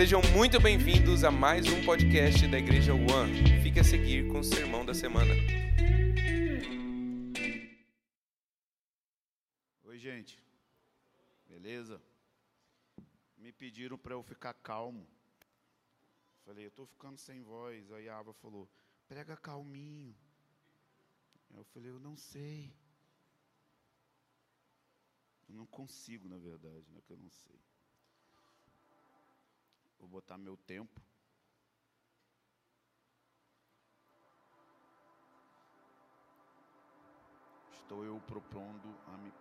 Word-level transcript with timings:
Sejam 0.00 0.22
muito 0.34 0.58
bem-vindos 0.58 1.24
a 1.24 1.30
mais 1.30 1.66
um 1.66 1.84
podcast 1.84 2.48
da 2.48 2.58
Igreja 2.58 2.94
One. 2.94 3.62
Fique 3.62 3.80
a 3.80 3.84
seguir 3.84 4.26
com 4.28 4.38
o 4.38 4.42
sermão 4.42 4.82
da 4.82 4.94
semana. 4.94 5.34
Oi, 9.84 9.98
gente. 9.98 10.42
Beleza? 11.46 12.00
Me 13.36 13.52
pediram 13.52 13.98
para 13.98 14.14
eu 14.14 14.22
ficar 14.22 14.54
calmo. 14.54 15.06
Falei, 16.46 16.64
eu 16.64 16.70
estou 16.70 16.86
ficando 16.86 17.18
sem 17.18 17.42
voz. 17.42 17.92
Aí 17.92 18.08
a 18.08 18.16
Ava 18.16 18.32
falou, 18.32 18.66
prega 19.06 19.36
calminho. 19.36 20.16
Eu 21.54 21.64
falei, 21.74 21.90
eu 21.90 22.00
não 22.00 22.16
sei. 22.16 22.72
Eu 25.46 25.56
não 25.56 25.66
consigo, 25.66 26.26
na 26.26 26.38
verdade, 26.38 26.86
não 26.88 26.96
é 26.96 27.02
que 27.02 27.12
eu 27.12 27.18
não 27.18 27.28
sei. 27.28 27.60
Vou 30.00 30.08
botar 30.08 30.38
meu 30.38 30.56
tempo. 30.56 31.00
Estou 37.72 38.04
eu 38.04 38.20
propondo 38.20 38.88
a 39.06 39.16
me 39.18 39.32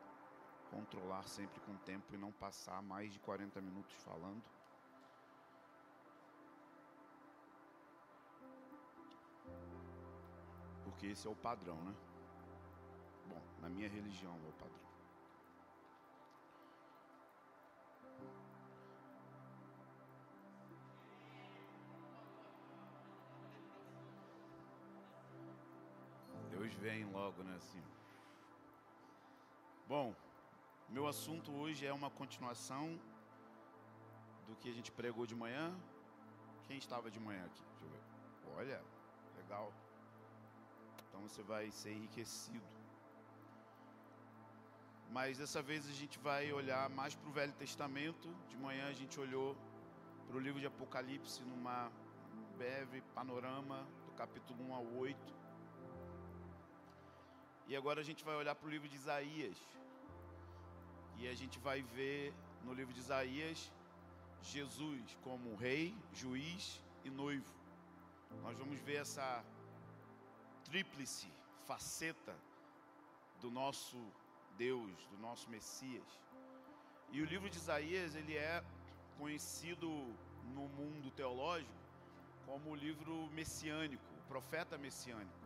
controlar 0.69 1.27
sempre 1.27 1.59
com 1.61 1.71
o 1.71 1.77
tempo 1.79 2.13
e 2.13 2.17
não 2.17 2.31
passar 2.31 2.81
mais 2.81 3.11
de 3.11 3.19
40 3.19 3.61
minutos 3.61 3.95
falando. 4.03 4.43
Porque 10.83 11.07
esse 11.07 11.25
é 11.25 11.29
o 11.29 11.35
padrão, 11.35 11.81
né? 11.83 11.95
Bom, 13.27 13.41
na 13.61 13.69
minha 13.69 13.87
religião 13.87 14.35
é 14.45 14.49
o 14.49 14.53
padrão. 14.53 14.88
Vem 26.79 27.03
logo, 27.11 27.43
né? 27.43 27.55
Assim. 27.57 27.83
Bom, 29.87 30.15
meu 30.87 31.07
assunto 31.07 31.51
hoje 31.51 31.85
é 31.85 31.91
uma 31.91 32.09
continuação 32.09 32.97
do 34.47 34.55
que 34.55 34.69
a 34.69 34.73
gente 34.73 34.91
pregou 34.91 35.25
de 35.25 35.35
manhã. 35.35 35.75
Quem 36.67 36.77
estava 36.77 37.11
de 37.11 37.19
manhã 37.19 37.43
aqui? 37.45 37.61
Deixa 37.71 37.85
eu 37.85 37.89
ver. 37.89 38.01
Olha, 38.57 38.81
legal. 39.35 39.73
Então 41.07 41.21
você 41.21 41.43
vai 41.43 41.69
ser 41.69 41.91
enriquecido. 41.91 42.65
Mas 45.11 45.37
dessa 45.37 45.61
vez 45.61 45.85
a 45.89 45.91
gente 45.91 46.17
vai 46.19 46.53
olhar 46.53 46.89
mais 46.89 47.13
para 47.13 47.27
o 47.27 47.33
Velho 47.33 47.53
Testamento. 47.53 48.33
De 48.47 48.55
manhã 48.55 48.87
a 48.87 48.93
gente 48.93 49.19
olhou 49.19 49.57
para 50.27 50.37
o 50.37 50.39
livro 50.39 50.61
de 50.61 50.67
Apocalipse 50.67 51.43
numa 51.43 51.91
breve 52.57 53.01
panorama 53.13 53.85
do 54.05 54.13
capítulo 54.13 54.63
1 54.69 54.73
ao 54.73 54.85
8. 54.97 55.38
E 57.69 57.75
agora 57.75 58.01
a 58.01 58.03
gente 58.03 58.23
vai 58.23 58.35
olhar 58.35 58.55
para 58.55 58.67
o 58.67 58.71
livro 58.75 58.89
de 58.89 58.95
Isaías. 58.95 59.57
E 61.19 61.27
a 61.27 61.35
gente 61.35 61.59
vai 61.59 61.83
ver 61.83 62.33
no 62.65 62.73
livro 62.73 62.91
de 62.91 62.99
Isaías 62.99 63.71
Jesus 64.41 65.15
como 65.21 65.55
rei, 65.55 65.95
juiz 66.11 66.81
e 67.03 67.11
noivo. 67.11 67.53
Nós 68.41 68.57
vamos 68.57 68.79
ver 68.79 68.95
essa 68.95 69.45
tríplice 70.63 71.27
faceta 71.67 72.35
do 73.39 73.51
nosso 73.51 73.99
Deus, 74.57 75.05
do 75.11 75.17
nosso 75.19 75.47
Messias. 75.47 76.09
E 77.11 77.21
o 77.21 77.25
livro 77.25 77.51
de 77.51 77.57
Isaías, 77.57 78.15
ele 78.15 78.35
é 78.35 78.63
conhecido 79.19 79.87
no 80.55 80.67
mundo 80.69 81.11
teológico 81.11 81.79
como 82.47 82.71
o 82.71 82.75
livro 82.75 83.29
messiânico, 83.31 84.03
o 84.21 84.27
profeta 84.27 84.75
messiânico. 84.75 85.38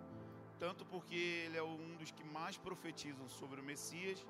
Tanto 0.59 0.86
porque 0.86 1.16
ele 1.16 1.58
é 1.58 1.64
um 1.64 1.96
dos 1.96 2.12
que 2.12 2.24
mais 2.24 2.58
profetizam 2.58 3.28
sobre 3.28 3.59
o 3.59 3.64
Messias, 3.64 4.25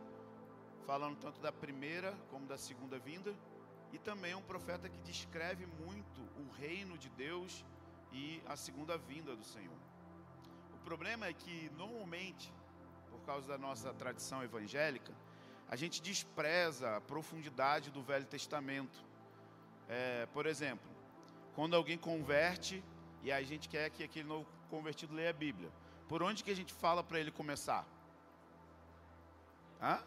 falando 0.85 1.17
tanto 1.17 1.39
da 1.39 1.51
primeira 1.51 2.13
como 2.29 2.45
da 2.45 2.57
segunda 2.57 2.97
vinda, 2.97 3.33
e 3.91 3.99
também 3.99 4.31
é 4.31 4.35
um 4.35 4.41
profeta 4.41 4.89
que 4.89 4.97
descreve 4.99 5.65
muito 5.65 6.21
o 6.37 6.51
reino 6.59 6.97
de 6.97 7.09
Deus 7.09 7.63
e 8.11 8.41
a 8.47 8.55
segunda 8.55 8.97
vinda 8.97 9.35
do 9.35 9.43
Senhor. 9.43 9.77
O 10.73 10.77
problema 10.83 11.27
é 11.27 11.33
que 11.33 11.69
normalmente, 11.77 12.51
por 13.09 13.21
causa 13.21 13.47
da 13.47 13.57
nossa 13.57 13.93
tradição 13.93 14.43
evangélica, 14.43 15.13
a 15.69 15.75
gente 15.75 16.01
despreza 16.01 16.97
a 16.97 17.01
profundidade 17.01 17.91
do 17.91 18.01
Velho 18.01 18.25
Testamento. 18.25 19.03
É, 19.87 20.25
por 20.27 20.45
exemplo, 20.45 20.89
quando 21.55 21.75
alguém 21.75 21.97
converte 21.97 22.83
e 23.23 23.31
a 23.31 23.41
gente 23.43 23.69
quer 23.69 23.89
que 23.89 24.03
aquele 24.03 24.27
novo 24.27 24.45
convertido 24.69 25.13
leia 25.13 25.29
a 25.29 25.33
Bíblia, 25.33 25.71
por 26.07 26.21
onde 26.21 26.43
que 26.43 26.51
a 26.51 26.55
gente 26.55 26.73
fala 26.73 27.03
para 27.03 27.19
ele 27.19 27.31
começar? 27.31 27.85
Hã? 29.81 30.01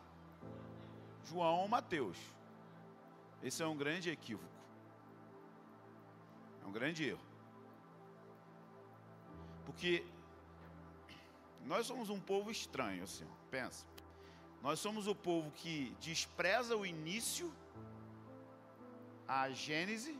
João 1.24 1.60
ou 1.60 1.68
Mateus. 1.68 2.18
Esse 3.42 3.62
é 3.62 3.66
um 3.66 3.76
grande 3.76 4.10
equívoco. 4.10 4.56
É 6.62 6.66
um 6.66 6.72
grande 6.72 7.04
erro. 7.04 7.26
Porque 9.64 10.04
nós 11.64 11.86
somos 11.86 12.08
um 12.08 12.20
povo 12.20 12.50
estranho, 12.50 13.02
assim, 13.02 13.26
pensa. 13.50 13.84
Nós 14.62 14.78
somos 14.78 15.06
o 15.06 15.14
povo 15.14 15.50
que 15.50 15.94
despreza 16.00 16.76
o 16.76 16.86
início, 16.86 17.52
a 19.26 19.50
Gênese, 19.50 20.18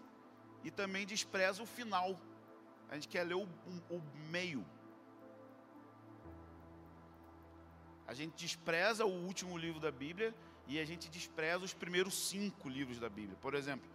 e 0.62 0.70
também 0.70 1.06
despreza 1.06 1.62
o 1.62 1.66
final. 1.66 2.19
A 2.88 2.94
gente 2.94 3.09
quer 3.09 3.25
ler 3.25 3.34
o, 3.34 3.44
o, 3.44 3.97
o 3.97 4.03
meio. 4.31 4.65
A 8.06 8.14
gente 8.14 8.34
despreza 8.36 9.04
o 9.04 9.10
último 9.10 9.56
livro 9.56 9.80
da 9.80 9.90
Bíblia 9.90 10.34
e 10.66 10.78
a 10.78 10.84
gente 10.84 11.08
despreza 11.08 11.64
os 11.64 11.74
primeiros 11.74 12.14
cinco 12.28 12.68
livros 12.68 12.98
da 12.98 13.08
Bíblia. 13.08 13.36
Por 13.40 13.54
exemplo, 13.54 13.88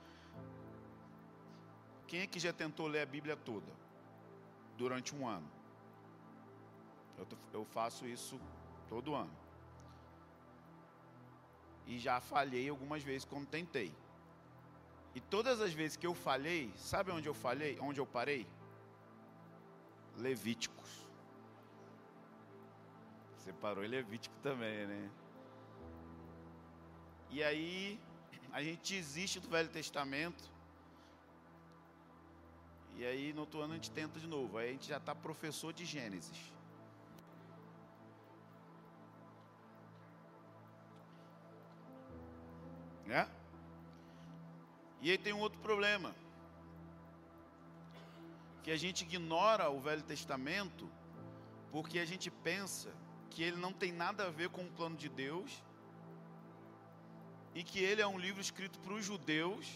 quem 2.07 2.22
é 2.22 2.27
que 2.27 2.39
já 2.39 2.51
tentou 2.51 2.88
ler 2.88 3.01
a 3.01 3.05
Bíblia 3.05 3.38
toda 3.38 3.72
durante 4.77 5.16
um 5.16 5.27
ano? 5.27 5.49
Eu, 7.17 7.27
eu 7.53 7.66
faço 7.66 8.05
isso 8.05 8.39
todo 8.89 9.16
ano. 9.16 9.31
E 11.88 11.99
já 11.99 12.19
falhei 12.19 12.67
algumas 12.69 13.03
vezes 13.03 13.25
quando 13.25 13.47
tentei. 13.47 13.93
E 15.13 15.19
todas 15.19 15.59
as 15.59 15.73
vezes 15.73 15.97
que 15.97 16.07
eu 16.07 16.13
falhei, 16.13 16.72
sabe 16.75 17.11
onde 17.11 17.28
eu 17.28 17.33
falhei? 17.33 17.78
Onde 17.79 17.99
eu 17.99 18.05
parei? 18.05 18.47
Levíticos. 20.17 21.00
Você 23.41 23.52
parou 23.53 23.84
em 23.84 23.88
Levítico 23.88 24.35
também, 24.44 24.85
né? 24.85 25.09
E 27.31 27.44
aí 27.44 28.00
a 28.52 28.62
gente 28.62 28.94
desiste 28.94 29.40
do 29.40 29.50
Velho 29.50 29.68
Testamento. 29.68 30.44
E 32.97 33.03
aí 33.03 33.34
no 33.34 33.41
outro 33.41 33.62
ano 33.62 33.74
a 33.74 33.75
gente 33.78 33.90
tenta 33.90 34.19
de 34.19 34.28
novo. 34.28 34.59
Aí 34.59 34.69
a 34.69 34.72
gente 34.74 34.88
já 34.88 34.97
está 34.97 35.16
professor 35.16 35.74
de 35.74 35.85
Gênesis. 35.85 36.53
Né? 43.08 43.28
E 45.02 45.09
aí 45.09 45.18
tem 45.18 45.34
um 45.34 45.40
outro 45.40 45.59
problema. 45.62 46.13
Que 48.62 48.69
a 48.69 48.78
gente 48.78 49.02
ignora 49.02 49.68
o 49.72 49.79
Velho 49.79 50.03
Testamento 50.03 50.88
porque 51.72 51.97
a 51.97 52.06
gente 52.06 52.29
pensa 52.29 52.94
que 53.31 53.42
ele 53.42 53.58
não 53.58 53.74
tem 53.74 53.92
nada 53.92 54.28
a 54.28 54.30
ver 54.30 54.50
com 54.50 54.64
o 54.64 54.72
plano 54.72 54.96
de 54.96 55.09
Deus 55.09 55.64
e 57.56 57.64
que 57.64 57.80
ele 57.80 58.02
é 58.02 58.08
um 58.08 58.20
livro 58.20 58.41
escrito 58.41 58.78
para 58.79 58.94
os 58.94 59.05
judeus, 59.05 59.67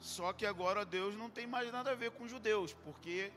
só 0.00 0.32
que 0.32 0.44
agora 0.44 0.84
Deus 0.84 1.14
não 1.14 1.30
tem 1.30 1.46
mais 1.46 1.70
nada 1.70 1.92
a 1.92 1.94
ver 1.94 2.10
com 2.10 2.24
os 2.24 2.30
judeus, 2.30 2.72
porque 2.84 3.30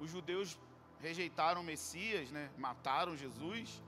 os 0.00 0.10
judeus 0.10 0.58
rejeitaram 1.00 1.60
o 1.60 1.64
Messias, 1.64 2.30
né? 2.30 2.50
mataram 2.58 3.16
Jesus, 3.16 3.82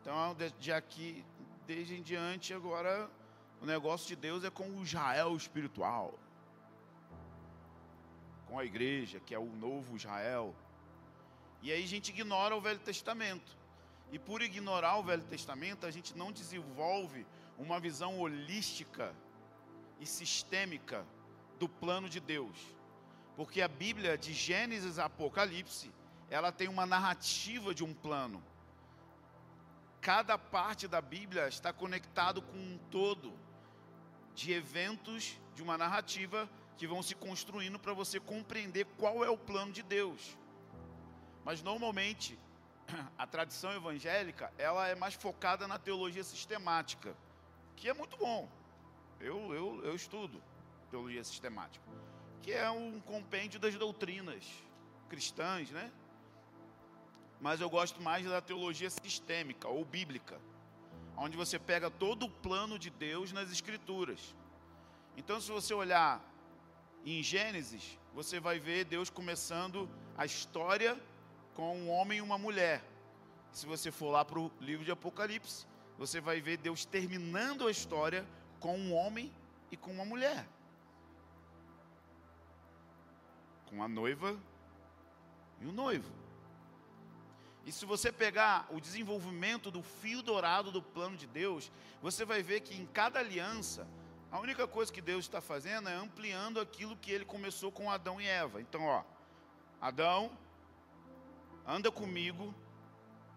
então 0.00 0.36
de 0.58 0.72
aqui, 0.72 1.24
desde 1.66 1.96
em 1.96 2.02
diante, 2.02 2.54
agora 2.54 3.10
o 3.60 3.66
negócio 3.66 4.08
de 4.08 4.16
Deus 4.16 4.44
é 4.44 4.50
com 4.50 4.68
o 4.70 4.82
Israel 4.82 5.36
espiritual, 5.36 6.18
com 8.46 8.58
a 8.58 8.64
igreja, 8.64 9.20
que 9.20 9.34
é 9.34 9.38
o 9.38 9.46
novo 9.46 9.96
Israel. 9.96 10.54
E 11.62 11.70
aí 11.70 11.84
a 11.84 11.86
gente 11.86 12.08
ignora 12.08 12.56
o 12.56 12.60
Velho 12.60 12.80
Testamento. 12.80 13.59
E 14.12 14.18
por 14.18 14.42
ignorar 14.42 14.96
o 14.96 15.02
Velho 15.02 15.22
Testamento, 15.24 15.86
a 15.86 15.90
gente 15.90 16.16
não 16.16 16.32
desenvolve 16.32 17.26
uma 17.58 17.78
visão 17.78 18.18
holística 18.18 19.14
e 20.00 20.06
sistêmica 20.06 21.06
do 21.58 21.68
plano 21.68 22.08
de 22.08 22.18
Deus. 22.18 22.56
Porque 23.36 23.62
a 23.62 23.68
Bíblia, 23.68 24.18
de 24.18 24.32
Gênesis 24.32 24.98
a 24.98 25.04
Apocalipse, 25.04 25.90
ela 26.28 26.50
tem 26.50 26.68
uma 26.68 26.86
narrativa 26.86 27.74
de 27.74 27.84
um 27.84 27.94
plano. 27.94 28.42
Cada 30.00 30.38
parte 30.38 30.88
da 30.88 31.00
Bíblia 31.00 31.46
está 31.46 31.72
conectado 31.72 32.40
com 32.40 32.56
um 32.56 32.78
todo 32.90 33.32
de 34.34 34.52
eventos 34.52 35.38
de 35.54 35.62
uma 35.62 35.76
narrativa 35.76 36.48
que 36.78 36.86
vão 36.86 37.02
se 37.02 37.14
construindo 37.14 37.78
para 37.78 37.92
você 37.92 38.18
compreender 38.18 38.86
qual 38.96 39.22
é 39.22 39.28
o 39.28 39.36
plano 39.36 39.70
de 39.70 39.82
Deus. 39.82 40.38
Mas 41.44 41.62
normalmente 41.62 42.38
a 43.18 43.26
tradição 43.26 43.72
evangélica 43.72 44.52
ela 44.58 44.88
é 44.88 44.94
mais 44.94 45.14
focada 45.14 45.66
na 45.66 45.78
teologia 45.78 46.24
sistemática, 46.24 47.16
que 47.76 47.88
é 47.88 47.94
muito 47.94 48.16
bom. 48.16 48.48
Eu, 49.20 49.54
eu, 49.54 49.84
eu 49.84 49.94
estudo 49.94 50.42
teologia 50.90 51.22
sistemática, 51.22 51.84
que 52.42 52.52
é 52.52 52.70
um 52.70 53.00
compêndio 53.00 53.60
das 53.60 53.74
doutrinas 53.74 54.44
cristãs, 55.08 55.70
né? 55.70 55.90
Mas 57.40 57.60
eu 57.60 57.70
gosto 57.70 58.02
mais 58.02 58.24
da 58.26 58.40
teologia 58.40 58.90
sistêmica 58.90 59.68
ou 59.68 59.84
bíblica, 59.84 60.38
onde 61.16 61.36
você 61.36 61.58
pega 61.58 61.90
todo 61.90 62.26
o 62.26 62.30
plano 62.30 62.78
de 62.78 62.90
Deus 62.90 63.32
nas 63.32 63.50
Escrituras. 63.50 64.34
Então, 65.16 65.40
se 65.40 65.50
você 65.50 65.72
olhar 65.72 66.22
em 67.04 67.22
Gênesis, 67.22 67.98
você 68.14 68.38
vai 68.40 68.58
ver 68.58 68.84
Deus 68.84 69.08
começando 69.08 69.88
a 70.16 70.24
história 70.26 71.00
com 71.54 71.76
um 71.76 71.90
homem 71.90 72.18
e 72.18 72.22
uma 72.22 72.38
mulher. 72.38 72.82
Se 73.52 73.66
você 73.66 73.90
for 73.90 74.10
lá 74.10 74.24
para 74.24 74.38
o 74.38 74.50
livro 74.60 74.84
de 74.84 74.90
Apocalipse, 74.90 75.66
você 75.98 76.20
vai 76.20 76.40
ver 76.40 76.56
Deus 76.56 76.84
terminando 76.84 77.66
a 77.66 77.70
história 77.70 78.24
com 78.58 78.78
um 78.78 78.94
homem 78.94 79.32
e 79.70 79.76
com 79.76 79.90
uma 79.90 80.04
mulher. 80.04 80.46
Com 83.66 83.82
a 83.82 83.88
noiva 83.88 84.38
e 85.60 85.66
o 85.66 85.72
noivo. 85.72 86.10
E 87.66 87.72
se 87.72 87.84
você 87.84 88.10
pegar 88.10 88.66
o 88.70 88.80
desenvolvimento 88.80 89.70
do 89.70 89.82
fio 89.82 90.22
dourado 90.22 90.72
do 90.72 90.82
plano 90.82 91.16
de 91.16 91.26
Deus, 91.26 91.70
você 92.00 92.24
vai 92.24 92.42
ver 92.42 92.60
que 92.60 92.74
em 92.74 92.86
cada 92.86 93.18
aliança 93.20 93.86
a 94.32 94.38
única 94.38 94.66
coisa 94.66 94.92
que 94.92 95.02
Deus 95.02 95.24
está 95.24 95.40
fazendo 95.40 95.88
é 95.88 95.94
ampliando 95.94 96.60
aquilo 96.60 96.96
que 96.96 97.10
ele 97.10 97.24
começou 97.24 97.70
com 97.70 97.90
Adão 97.90 98.20
e 98.20 98.26
Eva. 98.26 98.60
Então, 98.60 98.84
ó, 98.84 99.02
Adão, 99.80 100.30
anda 101.70 101.90
comigo 101.90 102.52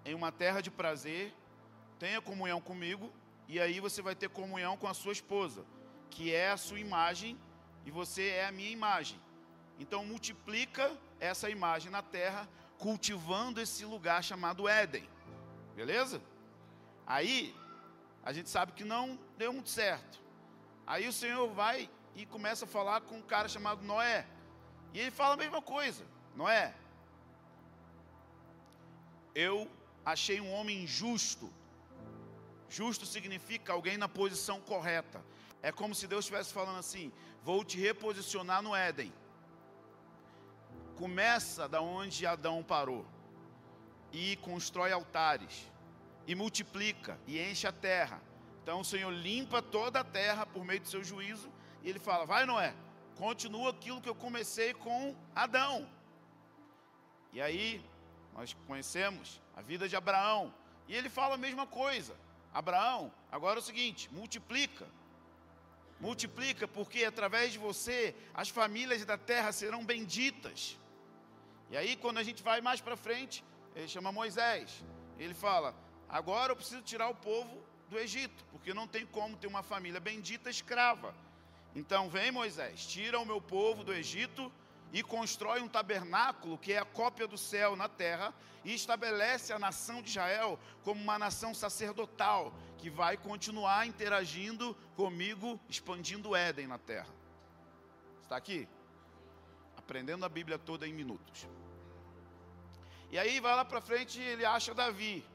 em 0.04 0.16
uma 0.16 0.32
terra 0.32 0.60
de 0.60 0.72
prazer, 0.72 1.34
tenha 2.00 2.20
comunhão 2.20 2.60
comigo, 2.60 3.14
e 3.48 3.60
aí 3.60 3.80
você 3.80 4.02
vai 4.02 4.16
ter 4.16 4.30
comunhão 4.30 4.76
com 4.76 4.88
a 4.88 4.94
sua 4.94 5.14
esposa, 5.14 5.64
que 6.10 6.34
é 6.34 6.50
a 6.50 6.58
sua 6.58 6.80
imagem, 6.80 7.40
e 7.86 7.92
você 7.92 8.30
é 8.30 8.48
a 8.48 8.52
minha 8.52 8.72
imagem. 8.72 9.20
Então, 9.80 10.06
multiplica 10.06 10.92
essa 11.20 11.50
imagem 11.50 11.92
na 11.92 12.02
terra, 12.02 12.50
cultivando 12.78 13.62
esse 13.62 13.86
lugar 13.86 14.24
chamado 14.24 14.68
Éden. 14.68 15.08
Beleza? 15.76 16.22
Aí, 17.06 17.56
a 18.24 18.34
gente 18.34 18.50
sabe 18.50 18.72
que 18.72 18.84
não 18.84 19.20
deu 19.38 19.54
muito 19.54 19.70
certo. 19.70 20.20
Aí 20.88 21.08
o 21.08 21.14
Senhor 21.14 21.48
vai 21.54 21.90
e 22.16 22.26
começa 22.26 22.66
a 22.66 22.68
falar 22.68 23.02
com 23.02 23.18
um 23.18 23.22
cara 23.22 23.48
chamado 23.48 23.84
Noé. 23.84 24.26
E 24.94 25.00
ele 25.00 25.12
fala 25.12 25.36
a 25.36 25.38
mesma 25.38 25.62
coisa: 25.62 26.06
Noé, 26.36 26.74
eu 29.36 29.70
achei 30.06 30.40
um 30.40 30.52
homem 30.52 30.86
justo. 30.86 31.52
Justo 32.70 33.06
significa 33.06 33.74
alguém 33.74 33.98
na 33.98 34.08
posição 34.08 34.60
correta. 34.60 35.24
É 35.62 35.72
como 35.72 35.96
se 35.96 36.08
Deus 36.08 36.26
estivesse 36.26 36.54
falando 36.54 36.80
assim: 36.80 37.12
vou 37.44 37.64
te 37.64 37.78
reposicionar 37.78 38.62
no 38.62 38.76
Éden. 38.76 39.14
Começa 40.96 41.68
da 41.68 41.82
onde 41.82 42.26
Adão 42.26 42.64
parou 42.64 43.06
e 44.12 44.36
constrói 44.38 44.92
altares 44.92 45.72
e 46.28 46.36
multiplica 46.36 47.20
e 47.26 47.40
enche 47.40 47.66
a 47.66 47.72
terra 47.72 48.22
então 48.64 48.80
o 48.80 48.86
Senhor 48.86 49.12
limpa 49.12 49.62
toda 49.62 50.00
a 50.00 50.04
terra 50.06 50.46
por 50.46 50.64
meio 50.64 50.80
do 50.80 50.88
seu 50.88 51.04
juízo 51.04 51.52
e 51.84 51.90
ele 51.90 52.00
fala: 52.00 52.26
Vai, 52.26 52.46
Noé, 52.46 52.74
continua 53.18 53.72
aquilo 53.72 54.02
que 54.02 54.08
eu 54.08 54.16
comecei 54.16 54.74
com 54.74 55.14
Adão. 55.36 55.88
E 57.34 57.42
aí 57.42 57.84
nós 58.36 58.56
conhecemos 58.68 59.42
a 59.56 59.62
vida 59.62 59.88
de 59.88 59.96
Abraão 59.96 60.54
e 60.88 60.96
ele 60.96 61.10
fala 61.10 61.36
a 61.36 61.38
mesma 61.38 61.66
coisa. 61.66 62.16
Abraão, 62.54 63.12
agora 63.32 63.60
é 63.60 63.62
o 63.62 63.64
seguinte: 63.64 64.10
multiplica. 64.14 64.88
Multiplica, 66.00 66.68
porque 66.68 67.06
através 67.06 67.54
de 67.54 67.60
você 67.60 68.16
as 68.34 68.50
famílias 68.50 69.06
da 69.06 69.18
terra 69.18 69.52
serão 69.52 69.86
benditas. 69.86 70.78
E 71.70 71.78
aí, 71.78 71.96
quando 71.96 72.18
a 72.18 72.24
gente 72.24 72.44
vai 72.44 72.60
mais 72.62 72.82
para 72.82 72.98
frente, 72.98 73.44
ele 73.76 73.88
chama 73.88 74.12
Moisés. 74.12 74.84
Ele 75.18 75.34
fala: 75.34 75.74
Agora 76.10 76.52
eu 76.52 76.56
preciso 76.56 76.82
tirar 76.82 77.10
o 77.10 77.16
povo 77.16 77.64
do 77.90 77.98
Egito, 77.98 78.44
porque 78.52 78.74
não 78.74 78.88
tem 78.88 79.06
como 79.06 79.38
ter 79.38 79.48
uma 79.48 79.64
família 79.64 80.00
bendita 80.00 80.50
escrava. 80.50 81.16
Então 81.76 82.10
vem 82.10 82.32
Moisés, 82.32 82.86
tira 82.86 83.20
o 83.20 83.26
meu 83.26 83.42
povo 83.42 83.84
do 83.84 83.94
Egito 83.94 84.52
e 84.94 85.02
constrói 85.02 85.60
um 85.60 85.68
tabernáculo 85.68 86.56
que 86.56 86.72
é 86.72 86.78
a 86.78 86.86
cópia 86.86 87.28
do 87.28 87.38
céu 87.38 87.76
na 87.76 87.90
terra 87.90 88.32
e 88.64 88.76
estabelece 88.76 89.52
a 89.52 89.58
nação 89.58 90.04
de 90.04 90.10
Israel 90.10 90.60
como 90.84 91.02
uma 91.02 91.18
nação 91.18 91.52
sacerdotal 91.54 92.54
que 92.78 92.92
vai 92.92 93.18
continuar 93.18 93.88
interagindo 93.88 94.78
comigo, 94.96 95.60
expandindo 95.68 96.30
o 96.30 96.36
Éden 96.36 96.68
na 96.68 96.78
terra. 96.78 97.10
Está 98.22 98.38
aqui? 98.38 98.68
Aprendendo 99.76 100.24
a 100.26 100.30
Bíblia 100.30 100.60
toda 100.60 100.88
em 100.88 100.94
minutos. 100.94 101.48
E 103.10 103.18
aí 103.18 103.40
vai 103.40 103.56
lá 103.56 103.66
para 103.66 103.82
frente 103.82 104.20
e 104.20 104.24
ele 104.24 104.46
acha 104.46 104.76
Davi. 104.76 105.26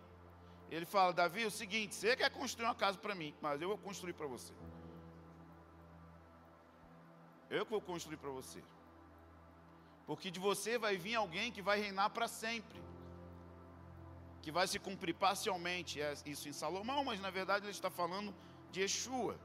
Ele 0.71 0.87
fala: 0.87 1.13
Davi, 1.13 1.43
é 1.43 1.47
o 1.47 1.51
seguinte, 1.51 1.95
você 1.95 2.17
quer 2.17 2.31
construir 2.31 2.67
uma 2.67 2.75
casa 2.75 2.97
para 2.97 3.15
mim, 3.15 3.35
mas 3.41 3.61
eu 3.61 3.69
vou 3.69 3.79
construir 3.79 4.13
para 4.13 4.27
você. 4.27 4.53
Eu 7.51 7.65
que 7.65 7.71
vou 7.71 7.81
construir 7.81 8.19
para 8.19 8.31
você. 8.31 8.63
Porque 10.09 10.31
de 10.31 10.41
você 10.41 10.79
vai 10.79 10.97
vir 10.97 11.17
alguém 11.17 11.53
que 11.53 11.61
vai 11.61 11.79
reinar 11.79 12.09
para 12.09 12.27
sempre. 12.27 12.81
Que 14.41 14.51
vai 14.51 14.67
se 14.67 14.79
cumprir 14.79 15.15
parcialmente. 15.15 16.01
É 16.01 16.15
isso 16.25 16.49
em 16.49 16.53
Salomão, 16.53 17.05
mas 17.05 17.21
na 17.21 17.29
verdade 17.29 17.67
ele 17.67 17.73
está 17.73 17.91
falando 17.91 18.35
de 18.73 18.81
Yeshua. 18.81 19.39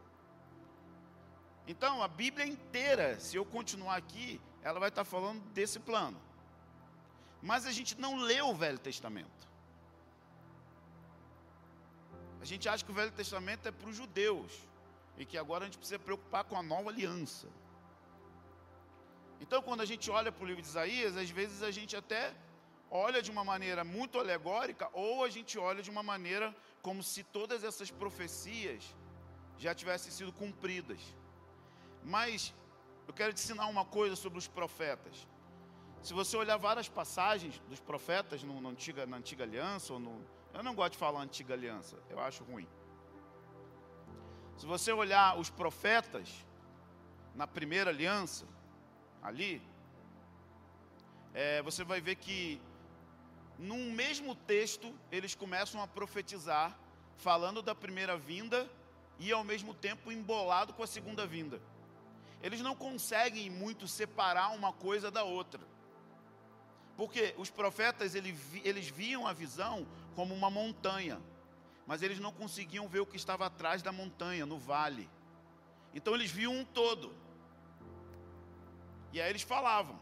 Então, 1.68 2.02
a 2.02 2.08
Bíblia 2.08 2.46
inteira, 2.46 3.20
se 3.20 3.36
eu 3.36 3.44
continuar 3.44 3.98
aqui, 3.98 4.40
ela 4.62 4.80
vai 4.80 4.88
estar 4.88 5.04
falando 5.04 5.42
desse 5.52 5.82
plano. 5.82 6.20
Mas 7.42 7.66
a 7.66 7.72
gente 7.74 8.00
não 8.00 8.16
lê 8.16 8.42
o 8.42 8.56
Velho 8.56 8.80
Testamento. 8.80 9.44
A 12.40 12.46
gente 12.46 12.70
acha 12.70 12.86
que 12.86 12.92
o 12.92 12.96
Velho 12.96 13.12
Testamento 13.12 13.68
é 13.68 13.72
para 13.72 13.90
os 13.90 13.98
judeus 13.98 14.54
e 15.18 15.26
que 15.26 15.38
agora 15.38 15.66
a 15.66 15.68
gente 15.68 15.78
precisa 15.78 16.00
preocupar 16.00 16.46
com 16.46 16.58
a 16.58 16.64
nova 16.64 16.90
aliança. 16.90 17.50
Então, 19.44 19.62
quando 19.62 19.82
a 19.82 19.90
gente 19.92 20.10
olha 20.10 20.32
para 20.32 20.44
o 20.44 20.48
livro 20.48 20.62
de 20.62 20.70
Isaías, 20.70 21.18
às 21.18 21.30
vezes 21.30 21.62
a 21.70 21.70
gente 21.78 21.94
até 22.02 22.34
olha 22.90 23.22
de 23.22 23.30
uma 23.30 23.44
maneira 23.44 23.84
muito 23.84 24.18
alegórica 24.18 24.90
ou 24.94 25.24
a 25.26 25.30
gente 25.36 25.60
olha 25.60 25.82
de 25.84 25.92
uma 25.96 26.02
maneira 26.02 26.56
como 26.82 27.04
se 27.04 27.24
todas 27.38 27.62
essas 27.70 27.92
profecias 27.92 28.84
já 29.58 29.76
tivessem 29.76 30.12
sido 30.18 30.32
cumpridas. 30.32 31.02
Mas 32.16 32.54
eu 33.06 33.14
quero 33.14 33.34
te 33.34 33.42
ensinar 33.44 33.68
uma 33.68 33.84
coisa 33.84 34.16
sobre 34.16 34.40
os 34.40 34.48
profetas. 34.48 35.28
Se 36.02 36.14
você 36.14 36.38
olhar 36.38 36.56
várias 36.56 36.88
passagens 36.88 37.62
dos 37.68 37.82
profetas 37.82 38.44
no, 38.44 38.62
na, 38.62 38.70
antiga, 38.70 39.06
na 39.06 39.18
antiga 39.18 39.44
aliança 39.44 39.92
ou 39.92 40.00
no, 40.00 40.26
eu 40.54 40.64
não 40.64 40.74
gosto 40.74 40.94
de 40.94 41.00
falar 41.00 41.22
antiga 41.22 41.54
aliança, 41.54 41.98
eu 42.10 42.20
acho 42.20 42.46
ruim. 42.46 42.68
Se 44.56 44.66
você 44.66 44.94
olhar 44.94 45.38
os 45.38 45.50
profetas 45.50 46.30
na 47.36 47.46
primeira 47.46 47.90
aliança, 47.90 48.46
ali, 49.24 49.62
é, 51.34 51.62
você 51.62 51.84
vai 51.84 52.02
ver 52.02 52.16
que 52.16 52.62
num 53.58 53.92
mesmo 53.92 54.36
texto 54.36 54.94
eles 55.12 55.34
começam 55.34 55.82
a 55.82 55.88
profetizar, 55.88 56.78
falando 57.18 57.62
da 57.62 57.74
primeira 57.74 58.18
vinda 58.18 58.70
e 59.20 59.32
ao 59.32 59.44
mesmo 59.44 59.74
tempo 59.74 60.12
embolado 60.12 60.74
com 60.74 60.84
a 60.84 60.88
segunda 60.88 61.26
vinda. 61.26 61.62
Eles 62.42 62.62
não 62.62 62.76
conseguem 62.76 63.50
muito 63.50 63.88
separar 63.88 64.50
uma 64.50 64.74
coisa 64.74 65.10
da 65.10 65.24
outra. 65.24 65.62
Porque 66.98 67.34
os 67.38 67.50
profetas 67.50 68.14
eles 68.16 68.88
viam 68.90 69.26
a 69.26 69.34
visão 69.34 69.88
como 70.14 70.36
uma 70.36 70.50
montanha, 70.50 71.20
mas 71.88 72.04
eles 72.04 72.20
não 72.20 72.32
conseguiam 72.32 72.88
ver 72.88 73.00
o 73.00 73.06
que 73.06 73.16
estava 73.16 73.46
atrás 73.46 73.82
da 73.82 73.92
montanha, 73.92 74.46
no 74.46 74.60
vale. 74.60 75.10
Então 75.94 76.14
eles 76.14 76.30
viam 76.30 76.54
um 76.54 76.66
todo. 76.66 77.23
E 79.14 79.22
aí 79.22 79.30
eles 79.30 79.44
falavam. 79.44 79.98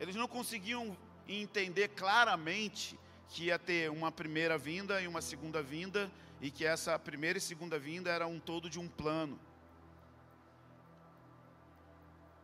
Eles 0.00 0.16
não 0.16 0.26
conseguiam 0.26 0.96
entender 1.28 1.88
claramente 1.88 2.98
que 3.28 3.44
ia 3.44 3.58
ter 3.58 3.90
uma 3.90 4.10
primeira 4.10 4.56
vinda 4.56 5.00
e 5.00 5.06
uma 5.06 5.20
segunda 5.20 5.62
vinda, 5.62 6.10
e 6.40 6.50
que 6.50 6.64
essa 6.64 6.98
primeira 6.98 7.36
e 7.38 7.40
segunda 7.40 7.78
vinda 7.78 8.10
era 8.10 8.26
um 8.26 8.40
todo 8.40 8.70
de 8.70 8.80
um 8.80 8.88
plano. 8.88 9.38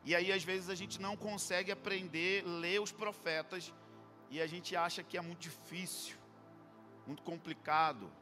E 0.04 0.14
aí, 0.14 0.30
às 0.30 0.44
vezes, 0.44 0.68
a 0.68 0.74
gente 0.74 1.00
não 1.00 1.16
consegue 1.16 1.72
aprender, 1.72 2.44
ler 2.46 2.80
os 2.80 2.92
profetas, 2.92 3.72
e 4.30 4.40
a 4.40 4.46
gente 4.46 4.76
acha 4.76 5.02
que 5.02 5.16
é 5.16 5.20
muito 5.20 5.40
difícil, 5.40 6.16
muito 7.06 7.22
complicado. 7.22 8.12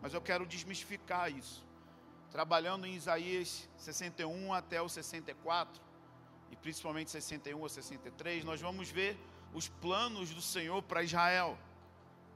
Mas 0.00 0.12
eu 0.12 0.20
quero 0.20 0.46
desmistificar 0.46 1.32
isso. 1.32 1.66
Trabalhando 2.30 2.86
em 2.86 2.94
Isaías 2.94 3.68
61 3.78 4.52
até 4.52 4.80
o 4.82 4.88
64, 4.88 5.87
e 6.50 6.56
principalmente 6.56 7.10
61 7.10 7.64
a 7.64 7.68
63, 7.68 8.44
nós 8.44 8.60
vamos 8.60 8.90
ver 8.90 9.16
os 9.54 9.68
planos 9.68 10.30
do 10.30 10.42
Senhor 10.42 10.82
para 10.82 11.02
Israel, 11.02 11.58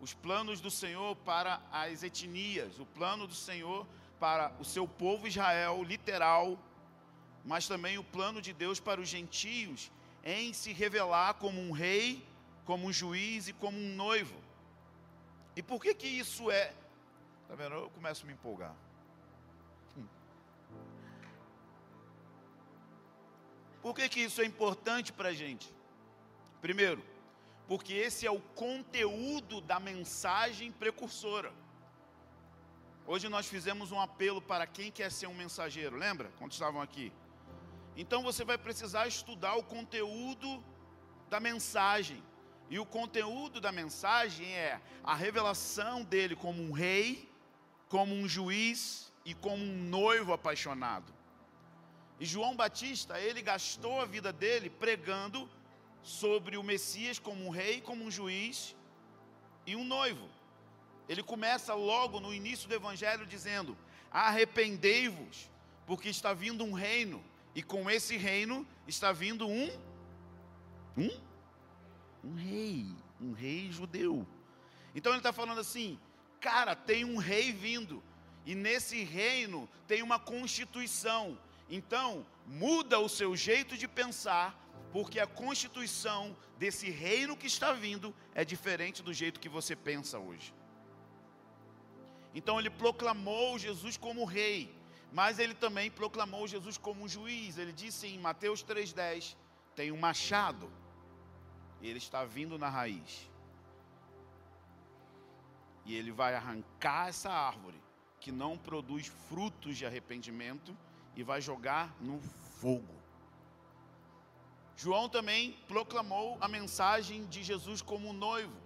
os 0.00 0.12
planos 0.14 0.60
do 0.60 0.70
Senhor 0.70 1.14
para 1.16 1.60
as 1.70 2.02
etnias, 2.02 2.78
o 2.78 2.86
plano 2.86 3.26
do 3.26 3.34
Senhor 3.34 3.86
para 4.18 4.52
o 4.58 4.64
seu 4.64 4.86
povo 4.86 5.26
Israel, 5.26 5.82
literal, 5.82 6.58
mas 7.44 7.66
também 7.66 7.98
o 7.98 8.04
plano 8.04 8.40
de 8.40 8.52
Deus 8.52 8.78
para 8.78 9.00
os 9.00 9.08
gentios 9.08 9.90
em 10.24 10.52
se 10.52 10.72
revelar 10.72 11.34
como 11.34 11.60
um 11.60 11.72
rei, 11.72 12.24
como 12.64 12.86
um 12.86 12.92
juiz 12.92 13.48
e 13.48 13.52
como 13.52 13.76
um 13.76 13.94
noivo. 13.94 14.36
E 15.56 15.62
por 15.62 15.82
que 15.82 15.94
que 15.94 16.06
isso 16.06 16.50
é? 16.50 16.72
Tá 17.48 17.54
vendo? 17.54 17.74
Eu 17.74 17.90
começo 17.90 18.22
a 18.24 18.26
me 18.26 18.32
empolgar. 18.32 18.74
Por 23.82 23.94
que 23.94 24.08
que 24.08 24.20
isso 24.20 24.40
é 24.40 24.44
importante 24.44 25.12
para 25.12 25.30
a 25.30 25.34
gente? 25.34 25.68
Primeiro, 26.60 27.02
porque 27.66 27.92
esse 27.92 28.24
é 28.24 28.30
o 28.30 28.40
conteúdo 28.40 29.60
da 29.60 29.80
mensagem 29.80 30.70
precursora. 30.70 31.52
Hoje 33.04 33.28
nós 33.28 33.46
fizemos 33.48 33.90
um 33.90 34.00
apelo 34.00 34.40
para 34.40 34.66
quem 34.66 34.92
quer 34.92 35.10
ser 35.10 35.26
um 35.26 35.34
mensageiro, 35.34 35.96
lembra? 35.96 36.30
Quando 36.38 36.52
estavam 36.52 36.80
aqui. 36.80 37.12
Então 37.96 38.22
você 38.22 38.44
vai 38.44 38.56
precisar 38.56 39.08
estudar 39.08 39.56
o 39.56 39.64
conteúdo 39.64 40.62
da 41.28 41.40
mensagem. 41.40 42.22
E 42.70 42.78
o 42.78 42.86
conteúdo 42.86 43.60
da 43.60 43.72
mensagem 43.72 44.46
é 44.54 44.80
a 45.02 45.14
revelação 45.14 46.04
dele 46.04 46.36
como 46.36 46.62
um 46.62 46.70
rei, 46.70 47.28
como 47.88 48.14
um 48.14 48.28
juiz 48.28 49.12
e 49.24 49.34
como 49.34 49.62
um 49.62 49.82
noivo 49.88 50.32
apaixonado. 50.32 51.12
E 52.22 52.24
João 52.24 52.54
Batista, 52.54 53.18
ele 53.18 53.42
gastou 53.42 54.00
a 54.00 54.04
vida 54.04 54.32
dele 54.32 54.70
pregando 54.70 55.50
sobre 56.04 56.56
o 56.56 56.62
Messias 56.62 57.18
como 57.18 57.44
um 57.44 57.50
rei, 57.50 57.80
como 57.80 58.04
um 58.04 58.12
juiz 58.12 58.76
e 59.66 59.74
um 59.74 59.82
noivo. 59.82 60.28
Ele 61.08 61.20
começa 61.20 61.74
logo 61.74 62.20
no 62.20 62.32
início 62.32 62.68
do 62.68 62.76
evangelho 62.76 63.26
dizendo: 63.26 63.76
Arrependei-vos, 64.08 65.50
porque 65.84 66.10
está 66.10 66.32
vindo 66.32 66.62
um 66.62 66.72
reino 66.72 67.20
e 67.56 67.60
com 67.60 67.90
esse 67.90 68.16
reino 68.16 68.64
está 68.86 69.10
vindo 69.10 69.48
um 69.48 69.68
um 70.96 71.10
um 72.22 72.34
rei, 72.36 72.86
um 73.20 73.32
rei 73.32 73.72
judeu. 73.72 74.24
Então 74.94 75.10
ele 75.10 75.18
está 75.18 75.32
falando 75.32 75.58
assim, 75.58 75.98
cara, 76.40 76.76
tem 76.76 77.04
um 77.04 77.16
rei 77.16 77.50
vindo 77.50 78.00
e 78.46 78.54
nesse 78.54 79.02
reino 79.02 79.68
tem 79.88 80.04
uma 80.04 80.20
constituição. 80.20 81.36
Então 81.78 82.08
muda 82.46 83.00
o 83.06 83.08
seu 83.08 83.30
jeito 83.34 83.76
de 83.82 83.88
pensar, 84.00 84.48
porque 84.92 85.18
a 85.18 85.26
constituição 85.26 86.36
desse 86.58 86.88
reino 86.90 87.36
que 87.36 87.48
está 87.54 87.72
vindo 87.72 88.14
é 88.34 88.44
diferente 88.44 89.02
do 89.02 89.12
jeito 89.20 89.40
que 89.40 89.48
você 89.48 89.74
pensa 89.74 90.18
hoje. 90.18 90.54
Então 92.34 92.58
ele 92.60 92.70
proclamou 92.70 93.58
Jesus 93.58 93.96
como 93.96 94.24
rei 94.24 94.60
mas 95.12 95.38
ele 95.38 95.54
também 95.54 95.90
proclamou 95.90 96.48
Jesus 96.48 96.78
como 96.78 97.08
juiz. 97.08 97.58
Ele 97.58 97.72
disse 97.72 98.06
em 98.06 98.18
Mateus 98.18 98.64
3,10: 98.64 99.36
tem 99.76 99.92
um 99.92 99.98
machado, 99.98 100.72
ele 101.82 101.98
está 101.98 102.24
vindo 102.24 102.58
na 102.58 102.68
raiz. 102.68 103.30
E 105.84 105.94
ele 105.94 106.10
vai 106.10 106.34
arrancar 106.34 107.08
essa 107.08 107.30
árvore 107.30 107.80
que 108.20 108.32
não 108.32 108.56
produz 108.56 109.06
frutos 109.28 109.76
de 109.76 109.84
arrependimento 109.84 110.76
e 111.16 111.22
vai 111.22 111.40
jogar 111.40 111.94
no 112.00 112.20
fogo. 112.60 112.94
João 114.76 115.08
também 115.08 115.52
proclamou 115.68 116.36
a 116.40 116.48
mensagem 116.48 117.26
de 117.26 117.42
Jesus 117.42 117.82
como 117.82 118.12
noivo. 118.12 118.56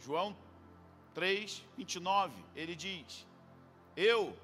João 0.00 0.36
3, 1.14 1.62
29, 1.76 2.34
ele 2.56 2.74
diz: 2.74 3.26
Eu 3.96 4.36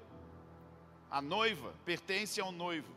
a 1.09 1.21
noiva 1.21 1.73
pertence 1.83 2.39
ao 2.39 2.51
noivo, 2.51 2.93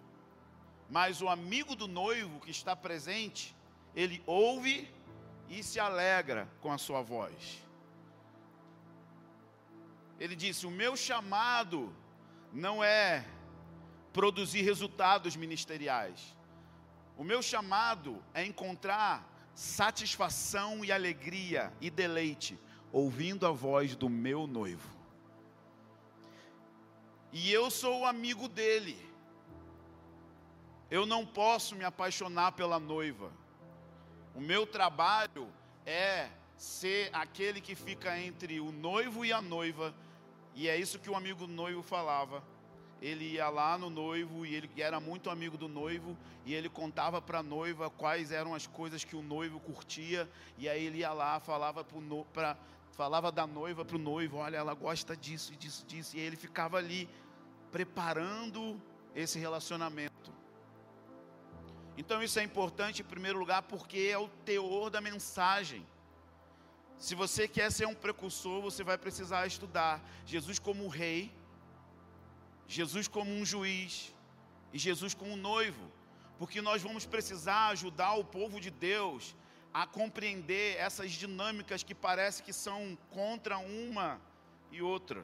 mas 0.90 1.22
o 1.22 1.28
amigo 1.28 1.74
do 1.74 1.88
noivo 1.88 2.40
que 2.40 2.50
está 2.50 2.76
presente, 2.76 3.56
ele 3.96 4.22
ouve 4.26 4.88
e 5.48 5.62
se 5.62 5.80
alegra 5.80 6.48
com 6.60 6.70
a 6.70 6.78
sua 6.78 7.02
voz. 7.02 7.62
Ele 10.20 10.36
disse: 10.36 10.66
O 10.66 10.70
meu 10.70 10.96
chamado 10.96 11.92
não 12.52 12.84
é 12.84 13.26
produzir 14.12 14.62
resultados 14.62 15.36
ministeriais. 15.36 16.36
O 17.16 17.24
meu 17.24 17.42
chamado 17.42 18.22
é 18.34 18.44
encontrar 18.44 19.28
satisfação 19.54 20.84
e 20.84 20.90
alegria 20.90 21.72
e 21.80 21.90
deleite 21.90 22.58
ouvindo 22.90 23.46
a 23.46 23.50
voz 23.50 23.94
do 23.94 24.08
meu 24.08 24.46
noivo 24.46 25.02
e 27.32 27.50
eu 27.50 27.70
sou 27.70 28.00
o 28.00 28.06
amigo 28.06 28.46
dele. 28.46 28.96
Eu 30.90 31.06
não 31.06 31.24
posso 31.24 31.74
me 31.74 31.82
apaixonar 31.84 32.52
pela 32.52 32.78
noiva. 32.78 33.32
O 34.34 34.40
meu 34.40 34.66
trabalho 34.66 35.50
é 35.86 36.28
ser 36.56 37.08
aquele 37.12 37.60
que 37.60 37.74
fica 37.74 38.18
entre 38.18 38.60
o 38.60 38.70
noivo 38.70 39.24
e 39.24 39.32
a 39.32 39.40
noiva, 39.40 39.94
e 40.54 40.68
é 40.68 40.76
isso 40.76 40.98
que 40.98 41.08
o 41.08 41.16
amigo 41.16 41.46
noivo 41.46 41.82
falava. 41.82 42.44
Ele 43.02 43.32
ia 43.32 43.48
lá 43.48 43.76
no 43.76 43.90
noivo 43.90 44.46
e 44.46 44.54
ele 44.54 44.70
era 44.76 45.00
muito 45.00 45.28
amigo 45.28 45.58
do 45.58 45.66
noivo 45.66 46.16
e 46.46 46.54
ele 46.54 46.68
contava 46.68 47.20
para 47.20 47.40
a 47.40 47.42
noiva 47.42 47.90
quais 47.90 48.30
eram 48.30 48.54
as 48.54 48.66
coisas 48.66 49.02
que 49.02 49.16
o 49.16 49.22
noivo 49.22 49.58
curtia 49.58 50.30
e 50.56 50.68
aí 50.68 50.86
ele 50.86 50.98
ia 50.98 51.12
lá 51.12 51.40
falava 51.40 51.84
para 52.32 52.56
falava 52.92 53.32
da 53.32 53.46
noiva 53.46 53.84
para 53.84 53.96
o 53.96 53.98
noivo, 53.98 54.36
olha, 54.36 54.56
ela 54.56 54.74
gosta 54.74 55.16
disso, 55.16 55.56
disso, 55.56 55.84
disso, 55.84 56.16
e 56.16 56.20
ele 56.20 56.36
ficava 56.36 56.76
ali 56.76 57.08
preparando 57.72 58.80
esse 59.16 59.38
relacionamento. 59.38 60.30
Então 61.96 62.22
isso 62.22 62.38
é 62.38 62.44
importante 62.44 63.02
em 63.02 63.04
primeiro 63.04 63.38
lugar 63.38 63.62
porque 63.62 64.10
é 64.12 64.18
o 64.18 64.28
teor 64.28 64.90
da 64.90 65.00
mensagem. 65.00 65.84
Se 66.98 67.16
você 67.16 67.48
quer 67.48 67.72
ser 67.72 67.86
um 67.86 67.94
precursor, 67.94 68.62
você 68.62 68.84
vai 68.84 68.96
precisar 68.96 69.46
estudar 69.46 70.00
Jesus 70.24 70.58
como 70.60 70.86
rei, 70.86 71.32
Jesus 72.72 73.06
como 73.06 73.30
um 73.30 73.44
juiz 73.44 74.14
e 74.72 74.78
Jesus 74.78 75.12
como 75.12 75.32
um 75.32 75.36
noivo, 75.36 75.92
porque 76.38 76.62
nós 76.62 76.80
vamos 76.80 77.04
precisar 77.04 77.68
ajudar 77.68 78.14
o 78.14 78.24
povo 78.24 78.58
de 78.58 78.70
Deus 78.70 79.36
a 79.74 79.86
compreender 79.86 80.78
essas 80.78 81.12
dinâmicas 81.12 81.82
que 81.82 81.94
parece 81.94 82.42
que 82.42 82.52
são 82.52 82.96
contra 83.10 83.58
uma 83.58 84.18
e 84.70 84.80
outra. 84.80 85.22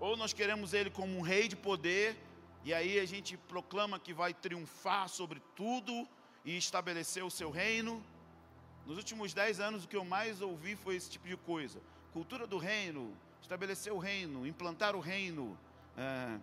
Ou 0.00 0.16
nós 0.16 0.32
queremos 0.32 0.72
ele 0.72 0.88
como 0.88 1.14
um 1.18 1.20
rei 1.20 1.46
de 1.46 1.56
poder, 1.56 2.16
e 2.64 2.72
aí 2.72 2.98
a 2.98 3.04
gente 3.04 3.36
proclama 3.36 4.00
que 4.00 4.14
vai 4.14 4.32
triunfar 4.32 5.10
sobre 5.10 5.42
tudo 5.54 6.08
e 6.42 6.56
estabelecer 6.56 7.22
o 7.22 7.30
seu 7.30 7.50
reino. 7.50 8.02
Nos 8.86 8.96
últimos 8.96 9.34
dez 9.34 9.60
anos, 9.60 9.84
o 9.84 9.88
que 9.88 9.96
eu 9.96 10.06
mais 10.06 10.40
ouvi 10.40 10.74
foi 10.74 10.96
esse 10.96 11.10
tipo 11.10 11.28
de 11.28 11.36
coisa: 11.36 11.78
cultura 12.14 12.46
do 12.46 12.56
reino, 12.56 13.14
estabelecer 13.42 13.92
o 13.92 13.98
reino, 13.98 14.46
implantar 14.46 14.96
o 14.96 15.00
reino. 15.00 15.58
É... 15.98 16.40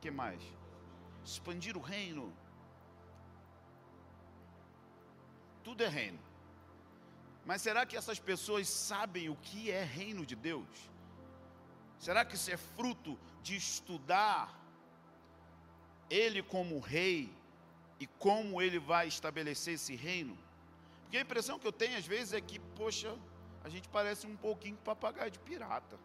que 0.00 0.10
mais? 0.10 0.42
Expandir 1.24 1.76
o 1.76 1.80
reino. 1.80 2.32
Tudo 5.62 5.84
é 5.84 5.88
reino. 5.88 6.18
Mas 7.46 7.62
será 7.62 7.86
que 7.86 7.96
essas 7.96 8.18
pessoas 8.18 8.68
sabem 8.68 9.28
o 9.28 9.36
que 9.36 9.70
é 9.70 9.84
reino 9.84 10.26
de 10.26 10.34
Deus? 10.34 10.66
Será 11.98 12.24
que 12.24 12.34
isso 12.34 12.50
é 12.50 12.56
fruto 12.56 13.18
de 13.42 13.56
estudar 13.56 14.60
ele 16.10 16.42
como 16.42 16.80
rei 16.80 17.32
e 18.00 18.06
como 18.06 18.60
ele 18.60 18.78
vai 18.78 19.06
estabelecer 19.08 19.74
esse 19.74 19.94
reino? 19.94 20.36
Porque 21.02 21.18
a 21.18 21.20
impressão 21.20 21.58
que 21.58 21.66
eu 21.66 21.72
tenho 21.72 21.96
às 21.96 22.06
vezes 22.06 22.32
é 22.32 22.40
que, 22.40 22.58
poxa, 22.58 23.16
a 23.62 23.68
gente 23.68 23.88
parece 23.88 24.26
um 24.26 24.36
pouquinho 24.36 24.76
papagaio 24.78 25.30
de 25.30 25.38
pirata. 25.38 25.98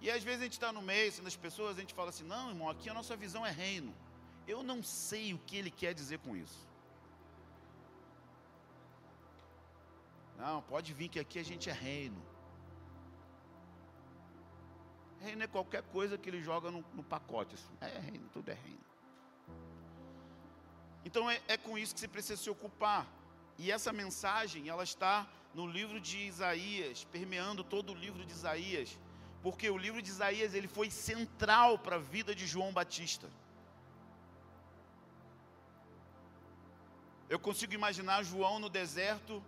E 0.00 0.10
às 0.10 0.22
vezes 0.22 0.40
a 0.40 0.44
gente 0.44 0.52
está 0.52 0.72
no 0.72 0.80
meio, 0.80 1.08
assim, 1.08 1.22
das 1.22 1.36
pessoas, 1.36 1.76
a 1.76 1.80
gente 1.80 1.94
fala 1.94 2.10
assim: 2.10 2.24
não, 2.24 2.50
irmão, 2.50 2.68
aqui 2.68 2.88
a 2.88 2.94
nossa 2.94 3.16
visão 3.16 3.44
é 3.44 3.50
reino. 3.50 3.94
Eu 4.46 4.62
não 4.62 4.82
sei 4.82 5.34
o 5.34 5.38
que 5.38 5.56
ele 5.56 5.70
quer 5.70 5.92
dizer 5.92 6.18
com 6.20 6.36
isso. 6.36 6.66
Não, 10.38 10.62
pode 10.62 10.94
vir 10.94 11.08
que 11.08 11.18
aqui 11.18 11.38
a 11.38 11.44
gente 11.44 11.68
é 11.68 11.72
reino. 11.72 12.22
Reino 15.20 15.42
é 15.42 15.48
qualquer 15.48 15.82
coisa 15.82 16.16
que 16.16 16.30
ele 16.30 16.40
joga 16.40 16.70
no, 16.70 16.84
no 16.94 17.02
pacote. 17.02 17.56
Assim. 17.56 17.76
É 17.80 17.98
reino, 17.98 18.28
tudo 18.32 18.50
é 18.50 18.54
reino. 18.54 18.78
Então 21.04 21.28
é, 21.28 21.40
é 21.48 21.56
com 21.56 21.76
isso 21.76 21.92
que 21.92 22.00
você 22.00 22.08
precisa 22.08 22.40
se 22.40 22.48
ocupar. 22.48 23.06
E 23.58 23.72
essa 23.72 23.92
mensagem, 23.92 24.68
ela 24.68 24.84
está 24.84 25.26
no 25.52 25.66
livro 25.66 26.00
de 26.00 26.18
Isaías, 26.18 27.04
permeando 27.04 27.64
todo 27.64 27.92
o 27.92 27.94
livro 27.94 28.24
de 28.24 28.32
Isaías, 28.32 28.96
porque 29.42 29.70
o 29.70 29.78
livro 29.78 30.02
de 30.02 30.10
Isaías 30.10 30.54
ele 30.54 30.68
foi 30.68 30.90
central 30.90 31.78
para 31.78 31.96
a 31.96 32.00
vida 32.00 32.34
de 32.34 32.46
João 32.46 32.72
Batista. 32.72 33.28
Eu 37.28 37.38
consigo 37.38 37.74
imaginar 37.74 38.22
João 38.22 38.58
no 38.58 38.68
deserto 38.68 39.42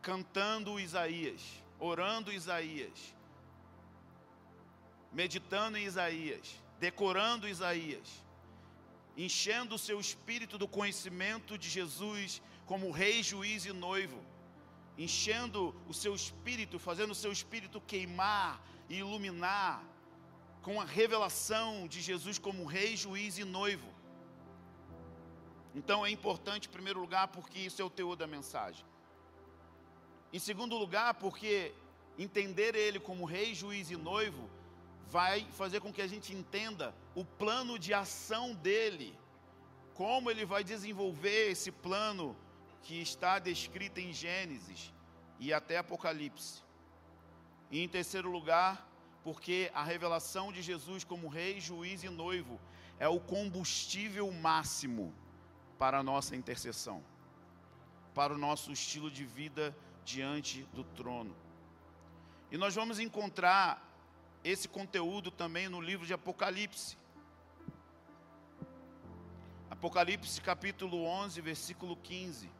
cantando 0.00 0.80
Isaías, 0.80 1.40
orando 1.78 2.32
Isaías, 2.32 3.14
meditando 5.12 5.78
em 5.78 5.84
Isaías, 5.84 6.56
decorando 6.78 7.48
Isaías, 7.48 8.22
enchendo 9.16 9.76
o 9.76 9.78
seu 9.78 10.00
espírito 10.00 10.58
do 10.58 10.66
conhecimento 10.66 11.56
de 11.56 11.68
Jesus 11.68 12.42
como 12.66 12.90
rei, 12.90 13.22
juiz 13.22 13.64
e 13.64 13.72
noivo, 13.72 14.20
enchendo 14.96 15.74
o 15.88 15.94
seu 15.94 16.14
espírito, 16.14 16.78
fazendo 16.78 17.10
o 17.10 17.14
seu 17.14 17.32
espírito 17.32 17.80
queimar 17.80 18.62
e 18.88 18.98
iluminar 18.98 19.82
com 20.62 20.80
a 20.80 20.84
revelação 20.84 21.86
de 21.86 22.00
Jesus 22.00 22.38
como 22.38 22.64
rei, 22.64 22.96
juiz 22.96 23.38
e 23.38 23.44
noivo. 23.44 23.92
Então 25.74 26.06
é 26.06 26.10
importante, 26.10 26.68
em 26.68 26.72
primeiro 26.72 27.00
lugar, 27.00 27.28
porque 27.28 27.58
isso 27.58 27.82
é 27.82 27.84
o 27.84 27.90
teor 27.90 28.16
da 28.16 28.26
mensagem. 28.26 28.84
Em 30.32 30.38
segundo 30.38 30.76
lugar, 30.76 31.14
porque 31.14 31.72
entender 32.18 32.74
Ele 32.74 33.00
como 33.00 33.24
rei, 33.24 33.54
juiz 33.54 33.90
e 33.90 33.96
noivo 33.96 34.48
vai 35.06 35.46
fazer 35.52 35.80
com 35.80 35.92
que 35.92 36.02
a 36.02 36.06
gente 36.06 36.32
entenda 36.32 36.94
o 37.14 37.24
plano 37.24 37.78
de 37.78 37.92
ação 37.92 38.54
dele, 38.54 39.16
como 39.94 40.30
ele 40.30 40.44
vai 40.44 40.64
desenvolver 40.64 41.50
esse 41.50 41.70
plano 41.70 42.36
que 42.84 43.00
está 43.00 43.38
descrito 43.38 43.98
em 43.98 44.12
Gênesis 44.12 44.92
e 45.40 45.52
até 45.52 45.78
Apocalipse. 45.78 46.62
E 47.70 47.82
em 47.82 47.88
terceiro 47.88 48.30
lugar, 48.30 48.86
porque 49.24 49.70
a 49.74 49.82
revelação 49.82 50.52
de 50.52 50.60
Jesus 50.60 51.02
como 51.02 51.28
rei, 51.28 51.60
juiz 51.60 52.04
e 52.04 52.10
noivo 52.10 52.60
é 52.98 53.08
o 53.08 53.18
combustível 53.18 54.30
máximo 54.30 55.12
para 55.78 55.98
a 55.98 56.02
nossa 56.02 56.36
intercessão, 56.36 57.02
para 58.14 58.34
o 58.34 58.38
nosso 58.38 58.70
estilo 58.70 59.10
de 59.10 59.24
vida 59.24 59.74
diante 60.04 60.62
do 60.74 60.84
trono. 60.84 61.34
E 62.52 62.58
nós 62.58 62.74
vamos 62.74 62.98
encontrar 63.00 63.82
esse 64.44 64.68
conteúdo 64.68 65.30
também 65.30 65.70
no 65.70 65.80
livro 65.80 66.06
de 66.06 66.12
Apocalipse. 66.12 66.98
Apocalipse 69.70 70.38
capítulo 70.40 71.02
11, 71.04 71.40
versículo 71.40 71.96
15. 71.96 72.50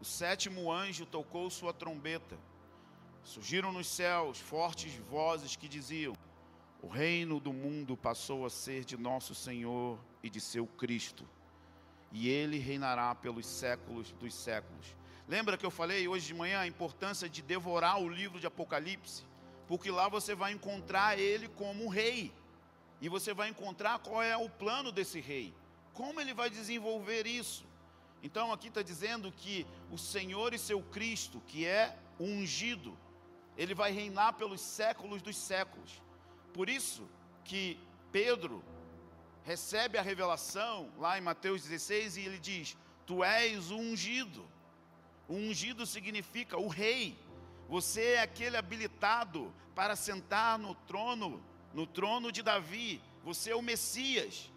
O 0.00 0.04
sétimo 0.04 0.72
anjo 0.72 1.04
tocou 1.04 1.50
sua 1.50 1.74
trombeta. 1.74 2.38
Surgiram 3.22 3.70
nos 3.70 3.86
céus 3.86 4.38
fortes 4.38 4.94
vozes 5.10 5.56
que 5.56 5.68
diziam: 5.68 6.16
O 6.80 6.88
reino 6.88 7.38
do 7.38 7.52
mundo 7.52 7.96
passou 7.96 8.46
a 8.46 8.50
ser 8.50 8.82
de 8.84 8.96
nosso 8.96 9.34
Senhor 9.34 9.98
e 10.22 10.30
de 10.30 10.40
seu 10.40 10.66
Cristo, 10.66 11.28
e 12.10 12.30
ele 12.30 12.58
reinará 12.58 13.14
pelos 13.14 13.46
séculos 13.46 14.10
dos 14.12 14.34
séculos. 14.34 14.96
Lembra 15.28 15.58
que 15.58 15.66
eu 15.66 15.70
falei 15.70 16.08
hoje 16.08 16.26
de 16.26 16.34
manhã 16.34 16.60
a 16.60 16.66
importância 16.66 17.28
de 17.28 17.42
devorar 17.42 18.00
o 18.00 18.08
livro 18.08 18.40
de 18.40 18.46
Apocalipse? 18.46 19.24
Porque 19.68 19.90
lá 19.90 20.08
você 20.08 20.34
vai 20.34 20.52
encontrar 20.52 21.18
ele 21.18 21.46
como 21.46 21.88
rei. 21.88 22.32
E 23.00 23.08
você 23.08 23.32
vai 23.32 23.48
encontrar 23.48 24.00
qual 24.00 24.20
é 24.22 24.36
o 24.36 24.50
plano 24.50 24.90
desse 24.90 25.20
rei. 25.20 25.54
Como 25.94 26.20
ele 26.20 26.34
vai 26.34 26.50
desenvolver 26.50 27.26
isso. 27.26 27.64
Então 28.22 28.52
aqui 28.52 28.68
está 28.68 28.82
dizendo 28.82 29.32
que 29.32 29.66
o 29.90 29.96
Senhor 29.96 30.52
e 30.52 30.58
seu 30.58 30.82
Cristo, 30.82 31.40
que 31.46 31.64
é 31.64 31.96
ungido, 32.18 32.96
ele 33.56 33.74
vai 33.74 33.92
reinar 33.92 34.34
pelos 34.34 34.60
séculos 34.60 35.22
dos 35.22 35.36
séculos. 35.36 36.02
Por 36.52 36.68
isso 36.68 37.08
que 37.44 37.78
Pedro 38.12 38.62
recebe 39.44 39.98
a 39.98 40.02
revelação 40.02 40.90
lá 40.98 41.18
em 41.18 41.22
Mateus 41.22 41.62
16 41.62 42.16
e 42.16 42.20
ele 42.20 42.38
diz: 42.38 42.76
Tu 43.06 43.24
és 43.24 43.70
o 43.70 43.76
ungido. 43.76 44.46
O 45.28 45.34
ungido 45.34 45.86
significa 45.86 46.58
o 46.58 46.68
rei. 46.68 47.18
Você 47.68 48.14
é 48.14 48.22
aquele 48.22 48.56
habilitado 48.56 49.52
para 49.74 49.94
sentar 49.94 50.58
no 50.58 50.74
trono, 50.74 51.42
no 51.72 51.86
trono 51.86 52.32
de 52.32 52.42
Davi. 52.42 53.00
Você 53.24 53.50
é 53.50 53.56
o 53.56 53.62
Messias. 53.62 54.50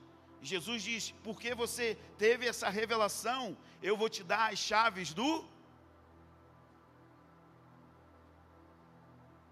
Jesus 0.51 0.83
diz: 0.89 1.03
porque 1.23 1.55
você 1.63 1.87
teve 2.17 2.45
essa 2.51 2.69
revelação, 2.69 3.57
eu 3.81 3.95
vou 4.01 4.09
te 4.15 4.23
dar 4.23 4.51
as 4.51 4.59
chaves 4.59 5.13
do. 5.13 5.29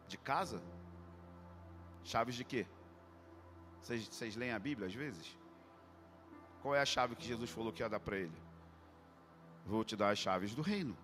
De 0.08 0.18
casa? 0.18 0.62
Chaves 2.04 2.36
de 2.36 2.44
quê? 2.44 2.66
Vocês, 3.82 4.08
vocês 4.08 4.36
leem 4.36 4.52
a 4.52 4.60
Bíblia 4.60 4.88
às 4.88 4.94
vezes? 4.94 5.38
Qual 6.62 6.76
é 6.76 6.82
a 6.82 6.86
chave 6.86 7.16
que 7.16 7.26
Jesus 7.26 7.50
falou 7.50 7.72
que 7.74 7.82
ia 7.82 7.90
dar 7.90 8.00
para 8.00 8.18
ele? 8.18 8.40
Vou 9.66 9.84
te 9.84 9.96
dar 9.96 10.10
as 10.10 10.20
chaves 10.20 10.54
do 10.54 10.62
reino 10.62 10.96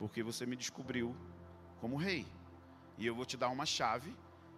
porque 0.00 0.22
você 0.22 0.46
me 0.46 0.56
descobriu 0.56 1.14
como 1.78 1.94
rei. 1.94 2.26
E 2.96 3.06
eu 3.06 3.14
vou 3.14 3.26
te 3.26 3.36
dar 3.36 3.50
uma 3.50 3.66
chave, 3.66 4.16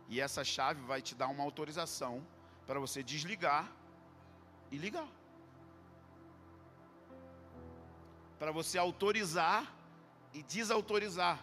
e 0.09 0.21
essa 0.21 0.45
chave 0.45 0.81
vai 0.83 1.03
te 1.03 1.17
dar 1.17 1.27
uma 1.27 1.43
autorização 1.43 2.25
para 2.67 2.79
você 2.81 3.03
desligar 3.03 3.71
e 4.71 4.77
ligar. 4.77 5.09
Para 8.39 8.51
você 8.51 8.79
autorizar 8.79 9.73
e 10.33 10.43
desautorizar. 10.43 11.39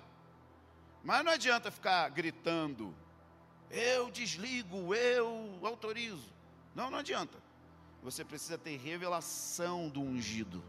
Mas 1.03 1.23
não 1.23 1.31
adianta 1.31 1.71
ficar 1.71 2.09
gritando, 2.09 2.93
eu 3.69 4.11
desligo, 4.11 4.93
eu 4.93 5.59
autorizo. 5.63 6.33
Não, 6.75 6.89
não 6.89 6.99
adianta. 6.99 7.37
Você 8.03 8.25
precisa 8.25 8.57
ter 8.57 8.77
revelação 8.77 9.89
do 9.89 10.01
ungido. 10.01 10.63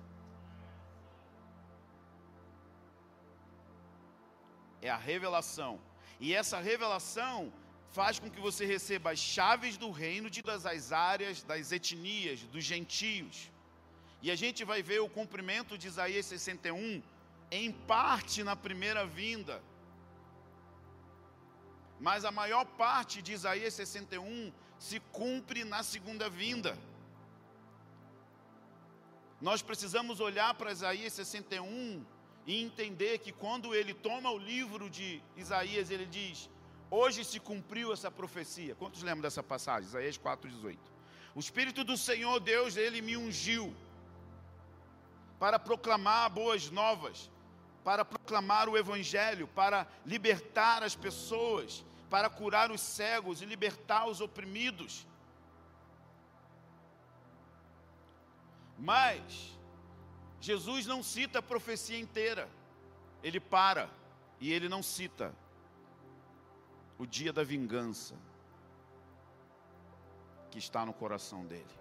é 4.83 4.89
a 4.89 4.97
revelação. 4.97 5.81
E 6.19 6.35
essa 6.35 6.59
revelação 6.59 7.53
faz 7.93 8.19
com 8.19 8.31
que 8.31 8.41
você 8.41 8.65
receba 8.65 9.11
as 9.11 9.19
chaves 9.19 9.77
do 9.77 9.91
reino 9.91 10.31
de 10.31 10.43
todas 10.43 10.65
as 10.65 10.93
áreas, 10.93 11.43
das 11.43 11.73
etnias, 11.73 12.41
dos 12.43 12.65
gentios. 12.65 13.51
E 14.23 14.31
a 14.31 14.37
gente 14.37 14.65
vai 14.65 14.83
ver 14.83 15.01
o 15.01 15.09
cumprimento 15.09 15.77
de 15.77 15.89
Isaías 15.89 16.27
61 16.27 17.03
em 17.51 17.73
parte 17.73 18.45
na 18.45 18.55
primeira 18.55 19.05
vinda. 19.07 19.61
Mas 21.99 22.25
a 22.25 22.31
maior 22.31 22.65
parte 22.65 23.21
de 23.21 23.33
Isaías 23.33 23.75
61 23.75 24.53
se 24.79 25.01
cumpre 25.13 25.65
na 25.65 25.83
segunda 25.83 26.29
vinda. 26.31 26.79
Nós 29.41 29.63
precisamos 29.63 30.21
olhar 30.21 30.55
para 30.55 30.73
Isaías 30.73 31.13
61 31.15 32.05
e 32.47 32.63
entender 32.63 33.19
que 33.19 33.33
quando 33.33 33.75
ele 33.75 33.95
toma 33.95 34.31
o 34.31 34.39
livro 34.39 34.89
de 34.89 35.23
Isaías, 35.37 35.91
ele 35.91 36.07
diz: 36.07 36.49
Hoje 36.91 37.25
se 37.25 37.39
cumpriu 37.39 37.93
essa 37.93 38.11
profecia. 38.11 38.75
Quantos 38.75 39.03
lembram 39.03 39.23
dessa 39.23 39.43
passagem? 39.43 39.89
Isaías 39.89 40.19
4,18. 40.19 40.77
O 41.35 41.39
Espírito 41.39 41.85
do 41.85 41.97
Senhor 41.97 42.41
Deus, 42.41 42.77
ele 42.77 43.01
me 43.01 43.17
ungiu 43.17 43.73
para 45.39 45.57
proclamar 45.59 46.29
boas 46.31 46.69
novas, 46.69 47.31
para 47.85 48.05
proclamar 48.05 48.69
o 48.69 48.77
Evangelho, 48.77 49.47
para 49.47 49.87
libertar 50.05 50.83
as 50.83 50.97
pessoas, 50.97 51.85
para 52.11 52.29
curar 52.29 52.73
os 52.73 52.81
cegos 52.81 53.41
e 53.41 53.47
libertar 53.47 54.09
os 54.09 54.21
oprimidos. 54.21 55.07
Mas, 58.77 59.57
Jesus 60.41 60.87
não 60.87 61.05
cita 61.05 61.39
a 61.39 61.43
profecia 61.43 62.01
inteira, 62.01 62.49
ele 63.23 63.39
para 63.39 63.89
e 64.41 64.53
ele 64.53 64.69
não 64.69 64.83
cita 64.83 65.33
o 67.01 67.07
dia 67.07 67.33
da 67.33 67.43
vingança 67.43 68.15
que 70.51 70.59
está 70.59 70.85
no 70.85 70.93
coração 70.93 71.47
dele. 71.47 71.75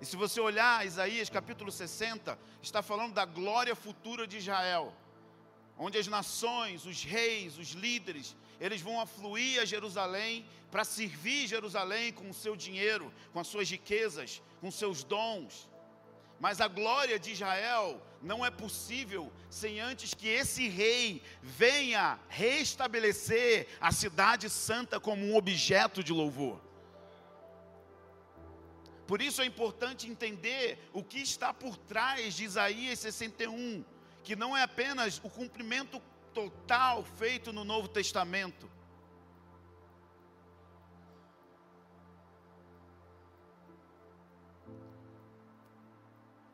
E 0.00 0.06
se 0.06 0.16
você 0.16 0.40
olhar 0.40 0.86
Isaías 0.86 1.28
capítulo 1.28 1.70
60, 1.70 2.38
está 2.62 2.80
falando 2.80 3.12
da 3.12 3.26
glória 3.26 3.76
futura 3.76 4.26
de 4.26 4.38
Israel, 4.38 4.94
onde 5.76 5.98
as 5.98 6.06
nações, 6.06 6.86
os 6.86 7.04
reis, 7.04 7.58
os 7.58 7.72
líderes, 7.72 8.34
eles 8.58 8.80
vão 8.80 8.98
afluir 8.98 9.60
a 9.60 9.66
Jerusalém 9.66 10.46
para 10.70 10.82
servir 10.82 11.46
Jerusalém 11.46 12.14
com 12.14 12.30
o 12.30 12.34
seu 12.42 12.56
dinheiro, 12.56 13.12
com 13.30 13.40
as 13.40 13.46
suas 13.46 13.70
riquezas, 13.70 14.40
com 14.58 14.70
seus 14.70 15.04
dons. 15.04 15.68
Mas 16.38 16.62
a 16.62 16.68
glória 16.68 17.18
de 17.18 17.32
Israel 17.32 18.00
não 18.20 18.44
é 18.44 18.50
possível 18.50 19.32
sem 19.48 19.80
antes 19.80 20.14
que 20.14 20.28
esse 20.28 20.68
rei 20.68 21.22
venha 21.42 22.18
restabelecer 22.28 23.66
a 23.80 23.90
cidade 23.92 24.50
santa 24.50 25.00
como 25.00 25.24
um 25.24 25.36
objeto 25.36 26.04
de 26.04 26.12
louvor. 26.12 26.60
Por 29.06 29.20
isso 29.20 29.42
é 29.42 29.44
importante 29.44 30.08
entender 30.08 30.78
o 30.92 31.02
que 31.02 31.18
está 31.18 31.52
por 31.52 31.76
trás 31.76 32.34
de 32.34 32.44
Isaías 32.44 33.00
61, 33.00 33.84
que 34.22 34.36
não 34.36 34.56
é 34.56 34.62
apenas 34.62 35.20
o 35.24 35.28
cumprimento 35.28 36.00
total 36.32 37.02
feito 37.02 37.52
no 37.52 37.64
Novo 37.64 37.88
Testamento. 37.88 38.70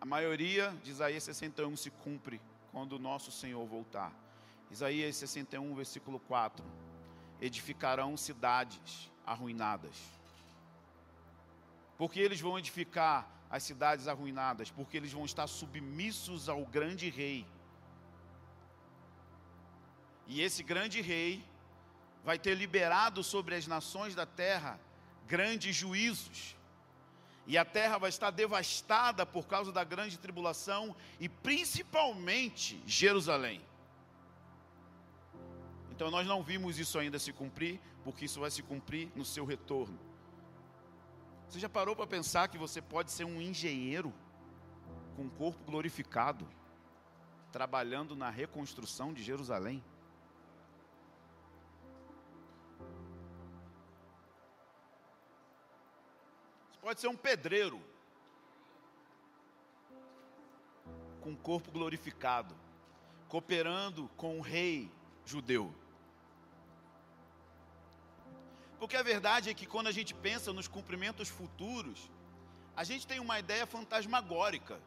A 0.06 0.08
maioria 0.08 0.72
de 0.84 0.92
Isaías 0.92 1.24
61 1.24 1.76
se 1.76 1.90
cumpre 1.90 2.40
quando 2.70 2.92
o 2.92 2.98
nosso 2.98 3.32
Senhor 3.32 3.66
voltar. 3.66 4.12
Isaías 4.70 5.16
61, 5.16 5.74
versículo 5.74 6.20
4: 6.20 6.64
Edificarão 7.40 8.16
cidades 8.16 9.10
arruinadas. 9.26 9.96
Porque 11.98 12.20
eles 12.20 12.40
vão 12.40 12.56
edificar 12.56 13.28
as 13.50 13.64
cidades 13.64 14.06
arruinadas, 14.06 14.70
porque 14.70 14.96
eles 14.96 15.12
vão 15.12 15.24
estar 15.24 15.48
submissos 15.48 16.48
ao 16.48 16.64
grande 16.64 17.10
rei. 17.10 17.44
E 20.28 20.40
esse 20.40 20.62
grande 20.62 21.00
rei 21.00 21.44
vai 22.24 22.38
ter 22.38 22.54
liberado 22.54 23.24
sobre 23.24 23.56
as 23.56 23.66
nações 23.66 24.14
da 24.14 24.24
terra 24.24 24.78
grandes 25.26 25.74
juízos. 25.74 26.56
E 27.46 27.56
a 27.56 27.64
terra 27.64 27.98
vai 27.98 28.10
estar 28.10 28.30
devastada 28.30 29.24
por 29.24 29.46
causa 29.46 29.70
da 29.70 29.84
grande 29.84 30.18
tribulação 30.18 30.96
e 31.20 31.28
principalmente 31.28 32.82
Jerusalém. 32.86 33.60
Então 35.90 36.10
nós 36.10 36.26
não 36.26 36.42
vimos 36.42 36.78
isso 36.78 36.98
ainda 36.98 37.18
se 37.18 37.32
cumprir, 37.32 37.80
porque 38.04 38.24
isso 38.24 38.40
vai 38.40 38.50
se 38.50 38.62
cumprir 38.62 39.10
no 39.14 39.24
seu 39.24 39.44
retorno. 39.44 39.98
Você 41.48 41.60
já 41.60 41.68
parou 41.68 41.94
para 41.94 42.06
pensar 42.06 42.48
que 42.48 42.58
você 42.58 42.82
pode 42.82 43.12
ser 43.12 43.24
um 43.24 43.40
engenheiro 43.40 44.12
com 45.14 45.22
um 45.22 45.28
corpo 45.28 45.64
glorificado, 45.64 46.46
trabalhando 47.52 48.16
na 48.16 48.28
reconstrução 48.28 49.14
de 49.14 49.22
Jerusalém? 49.22 49.82
Pode 56.86 57.00
ser 57.00 57.08
um 57.08 57.16
pedreiro 57.16 57.82
com 61.20 61.30
um 61.30 61.34
corpo 61.34 61.72
glorificado, 61.72 62.54
cooperando 63.28 64.08
com 64.16 64.38
o 64.38 64.40
rei 64.40 64.88
judeu. 65.24 65.74
Porque 68.78 68.96
a 68.96 69.02
verdade 69.02 69.50
é 69.50 69.54
que 69.54 69.66
quando 69.66 69.88
a 69.88 69.90
gente 69.90 70.14
pensa 70.14 70.52
nos 70.52 70.68
cumprimentos 70.68 71.28
futuros, 71.28 72.08
a 72.76 72.84
gente 72.84 73.04
tem 73.04 73.18
uma 73.18 73.40
ideia 73.40 73.66
fantasmagórica. 73.66 74.80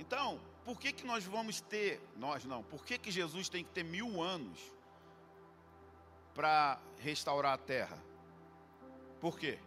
Então, 0.00 0.40
por 0.64 0.80
que, 0.80 0.92
que 0.92 1.06
nós 1.06 1.22
vamos 1.22 1.60
ter, 1.60 2.02
nós 2.16 2.44
não, 2.44 2.64
por 2.64 2.84
que, 2.84 2.98
que 2.98 3.12
Jesus 3.12 3.48
tem 3.48 3.62
que 3.62 3.70
ter 3.70 3.84
mil 3.84 4.20
anos 4.20 4.73
para 6.34 6.78
restaurar 6.98 7.54
a 7.54 7.58
terra? 7.58 7.98
Por 9.20 9.38
quê? 9.38 9.58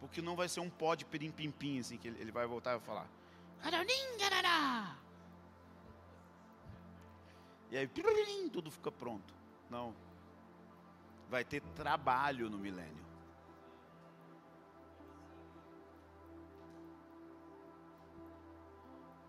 Porque 0.00 0.22
não 0.22 0.34
vai 0.34 0.48
ser 0.48 0.60
um 0.60 0.70
pó 0.70 0.94
de 0.94 1.04
pirim-pim-pim, 1.04 1.78
assim, 1.78 1.98
que 1.98 2.08
ele 2.08 2.32
vai 2.32 2.46
voltar 2.46 2.70
e 2.70 2.78
vai 2.78 2.86
falar. 2.86 3.08
E 7.70 7.76
aí, 7.76 7.86
tudo 8.50 8.70
fica 8.70 8.90
pronto. 8.90 9.32
Não. 9.68 9.94
Vai 11.28 11.44
ter 11.44 11.60
trabalho 11.76 12.50
no 12.50 12.58
milênio. 12.58 13.04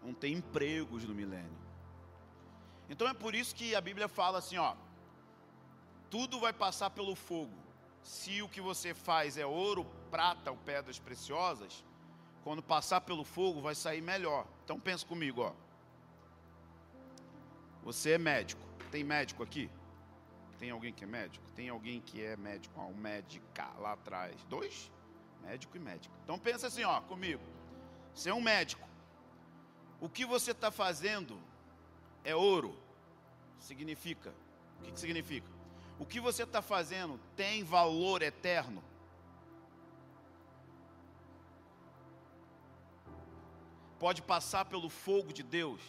Vão 0.02 0.14
ter 0.14 0.30
empregos 0.30 1.04
no 1.04 1.14
milênio. 1.14 1.61
Então 2.92 3.08
é 3.08 3.14
por 3.14 3.34
isso 3.34 3.56
que 3.56 3.74
a 3.74 3.80
Bíblia 3.80 4.10
fala 4.10 4.40
assim, 4.40 4.58
ó. 4.58 4.76
Tudo 6.10 6.42
vai 6.42 6.52
passar 6.52 6.90
pelo 6.90 7.16
fogo. 7.16 7.56
Se 8.04 8.42
o 8.42 8.50
que 8.50 8.60
você 8.60 8.94
faz 8.94 9.38
é 9.38 9.46
ouro, 9.46 9.86
prata 10.10 10.52
ou 10.52 10.58
pedras 10.58 11.00
preciosas, 11.00 11.86
quando 12.44 12.62
passar 12.62 13.00
pelo 13.00 13.24
fogo 13.24 13.62
vai 13.62 13.76
sair 13.76 14.02
melhor. 14.02 14.46
Então 14.66 14.78
pensa 14.78 15.06
comigo, 15.06 15.42
ó. 15.42 15.54
Você 17.84 18.12
é 18.12 18.18
médico. 18.18 18.62
Tem 18.92 19.06
médico 19.06 19.42
aqui? 19.42 19.72
Tem 20.60 20.70
alguém 20.70 20.92
que 20.92 21.06
é 21.06 21.08
médico? 21.08 21.46
Tem 21.56 21.70
alguém 21.70 22.02
que 22.02 22.22
é 22.22 22.36
médico? 22.36 22.78
Ó, 22.78 22.88
um 22.88 22.94
médica 22.94 23.72
lá 23.80 23.94
atrás. 23.94 24.36
Dois? 24.50 24.92
Médico 25.42 25.78
e 25.78 25.80
médico. 25.80 26.14
Então 26.26 26.38
pensa 26.38 26.68
assim, 26.68 26.84
ó, 26.84 27.00
comigo. 27.00 27.42
Você 28.14 28.30
é 28.30 28.34
um 28.34 28.42
médico. 28.42 28.86
O 30.02 30.10
que 30.10 30.26
você 30.26 30.52
está 30.52 30.70
fazendo 30.70 31.40
é 32.24 32.36
ouro. 32.36 32.76
Significa. 33.60 34.34
O 34.80 34.84
que, 34.84 34.92
que 34.92 35.00
significa? 35.00 35.48
O 36.00 36.06
que 36.06 36.20
você 36.20 36.44
está 36.44 36.62
fazendo 36.62 37.20
tem 37.36 37.64
valor 37.64 38.22
eterno. 38.22 38.84
Pode 44.00 44.22
passar 44.22 44.66
pelo 44.66 44.90
fogo 44.90 45.32
de 45.32 45.44
Deus 45.44 45.82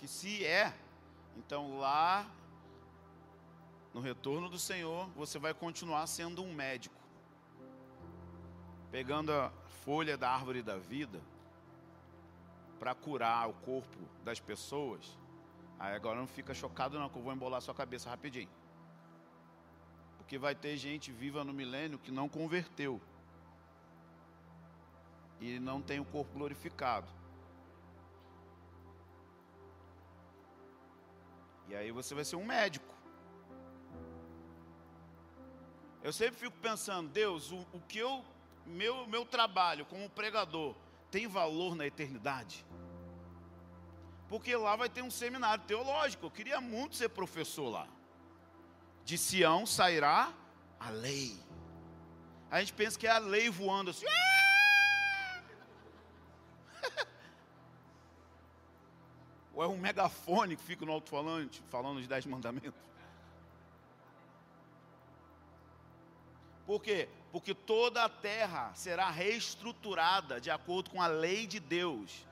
que 0.00 0.08
se 0.08 0.46
é, 0.46 0.74
então 1.36 1.78
lá 1.78 2.26
no 3.92 4.00
retorno 4.00 4.48
do 4.48 4.58
Senhor, 4.58 5.06
você 5.10 5.38
vai 5.38 5.52
continuar 5.52 6.06
sendo 6.06 6.42
um 6.42 6.54
médico. 6.54 6.94
Pegando 8.90 9.30
a 9.30 9.52
folha 9.84 10.16
da 10.16 10.30
árvore 10.30 10.62
da 10.62 10.78
vida 10.78 11.20
para 12.80 12.94
curar 12.94 13.46
o 13.46 13.52
corpo 13.52 13.98
das 14.24 14.40
pessoas. 14.40 15.18
Aí 15.78 15.94
agora 15.94 16.18
não 16.18 16.26
fica 16.26 16.54
chocado 16.54 16.98
não, 16.98 17.10
que 17.10 17.18
eu 17.18 17.22
vou 17.22 17.32
embolar 17.32 17.60
sua 17.60 17.74
cabeça 17.74 18.08
rapidinho. 18.08 18.48
Porque 20.16 20.38
vai 20.38 20.54
ter 20.54 20.78
gente 20.78 21.12
viva 21.12 21.44
no 21.44 21.52
milênio 21.52 21.98
que 21.98 22.10
não 22.10 22.26
converteu. 22.26 22.98
E 25.38 25.58
não 25.58 25.82
tem 25.82 26.00
o 26.00 26.04
corpo 26.06 26.32
glorificado. 26.32 27.06
E 31.68 31.76
aí 31.76 31.92
você 31.92 32.14
vai 32.14 32.24
ser 32.24 32.36
um 32.36 32.44
médico. 32.44 32.94
Eu 36.02 36.14
sempre 36.14 36.40
fico 36.40 36.56
pensando, 36.62 37.10
Deus, 37.10 37.52
o, 37.52 37.58
o 37.74 37.80
que 37.80 37.98
eu, 37.98 38.24
meu, 38.64 39.06
meu 39.06 39.26
trabalho 39.26 39.84
como 39.84 40.08
pregador 40.08 40.74
tem 41.10 41.26
valor 41.26 41.74
na 41.74 41.86
eternidade? 41.86 42.64
Porque 44.28 44.54
lá 44.54 44.76
vai 44.76 44.88
ter 44.88 45.02
um 45.02 45.10
seminário 45.10 45.64
teológico. 45.64 46.26
Eu 46.26 46.30
queria 46.30 46.60
muito 46.60 46.94
ser 46.94 47.08
professor 47.08 47.68
lá. 47.68 47.88
De 49.04 49.18
Sião 49.18 49.66
sairá 49.66 50.32
a 50.78 50.90
lei. 50.90 51.36
A 52.50 52.60
gente 52.60 52.72
pensa 52.72 52.98
que 52.98 53.06
é 53.06 53.10
a 53.10 53.18
lei 53.18 53.50
voando 53.50 53.90
assim. 53.90 54.06
Ou 59.52 59.64
é 59.64 59.66
um 59.66 59.76
megafone 59.76 60.56
que 60.56 60.62
fica 60.62 60.86
no 60.86 60.92
alto-falante 60.92 61.60
falando 61.68 61.98
os 61.98 62.06
dez 62.06 62.24
mandamentos? 62.24 62.80
Por 66.70 66.80
quê? 66.80 67.08
Porque 67.32 67.52
toda 67.52 68.04
a 68.04 68.08
terra 68.08 68.72
será 68.76 69.10
reestruturada 69.10 70.40
de 70.40 70.52
acordo 70.52 70.88
com 70.88 71.02
a 71.02 71.08
lei 71.08 71.44
de 71.44 71.58
Deus. 71.58 72.24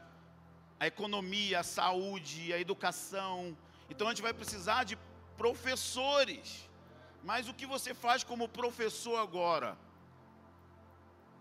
A 0.78 0.86
economia, 0.86 1.58
a 1.58 1.64
saúde, 1.64 2.52
a 2.52 2.60
educação. 2.60 3.58
Então 3.90 4.06
a 4.06 4.10
gente 4.12 4.22
vai 4.22 4.32
precisar 4.32 4.84
de 4.84 4.96
professores. 5.36 6.70
Mas 7.24 7.48
o 7.48 7.52
que 7.52 7.66
você 7.66 7.92
faz 7.92 8.22
como 8.22 8.48
professor 8.48 9.16
agora 9.16 9.76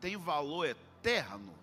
tem 0.01 0.17
valor 0.17 0.65
eterno. 0.65 1.53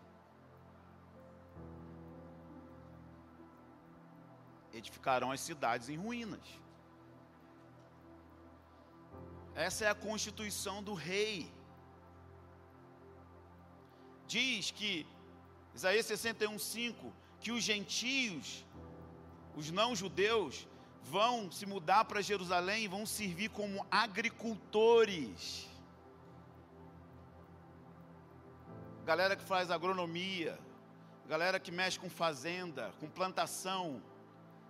edificarão 4.72 5.32
as 5.32 5.40
cidades 5.40 5.88
em 5.88 5.96
ruínas. 5.96 6.63
Essa 9.54 9.84
é 9.84 9.88
a 9.88 9.94
constituição 9.94 10.82
do 10.82 10.94
rei. 10.94 11.50
Diz 14.26 14.70
que, 14.70 15.06
Isaías 15.74 16.06
61,5, 16.06 17.12
que 17.40 17.52
os 17.52 17.62
gentios, 17.62 18.64
os 19.54 19.70
não-judeus, 19.70 20.66
vão 21.04 21.52
se 21.52 21.66
mudar 21.66 22.04
para 22.06 22.22
Jerusalém 22.22 22.84
e 22.84 22.88
vão 22.88 23.06
servir 23.06 23.50
como 23.50 23.86
agricultores. 23.90 25.68
Galera 29.04 29.36
que 29.36 29.44
faz 29.44 29.70
agronomia, 29.70 30.58
galera 31.28 31.60
que 31.60 31.70
mexe 31.70 31.98
com 31.98 32.08
fazenda, 32.08 32.92
com 32.98 33.08
plantação, 33.08 34.02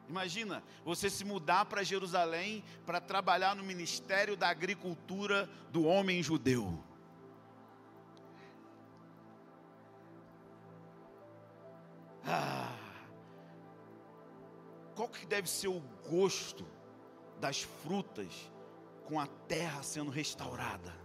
Imagina 0.09 0.63
você 0.85 1.09
se 1.09 1.25
mudar 1.25 1.65
para 1.65 1.83
Jerusalém 1.83 2.63
para 2.85 3.01
trabalhar 3.01 3.57
no 3.57 3.63
ministério 3.63 4.37
da 4.37 4.49
agricultura 4.49 5.49
do 5.71 5.85
homem 5.85 6.23
judeu. 6.23 6.83
Ah, 12.27 12.75
qual 14.95 15.09
que 15.09 15.27
deve 15.27 15.49
ser 15.49 15.69
o 15.69 15.81
gosto 16.09 16.67
das 17.41 17.63
frutas 17.63 18.51
com 19.05 19.21
a 19.21 19.27
terra 19.27 19.83
sendo 19.83 20.11
restaurada? 20.11 21.04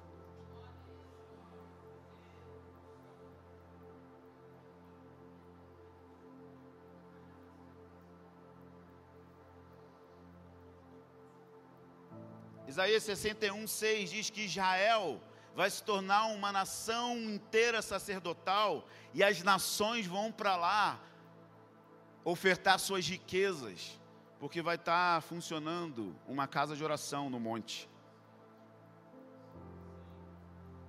Isaías 12.79 13.03
61, 13.03 13.67
6 13.67 14.09
diz 14.09 14.29
que 14.29 14.45
Israel 14.45 15.21
vai 15.53 15.69
se 15.69 15.83
tornar 15.83 16.27
uma 16.27 16.49
nação 16.49 17.17
inteira 17.17 17.81
sacerdotal 17.81 18.87
e 19.13 19.21
as 19.21 19.43
nações 19.43 20.07
vão 20.07 20.31
para 20.31 20.55
lá 20.55 20.97
ofertar 22.23 22.79
suas 22.79 23.05
riquezas, 23.05 23.99
porque 24.39 24.61
vai 24.61 24.75
estar 24.75 25.15
tá 25.15 25.21
funcionando 25.21 26.15
uma 26.25 26.47
casa 26.47 26.73
de 26.73 26.81
oração 26.81 27.29
no 27.29 27.37
monte. 27.37 27.89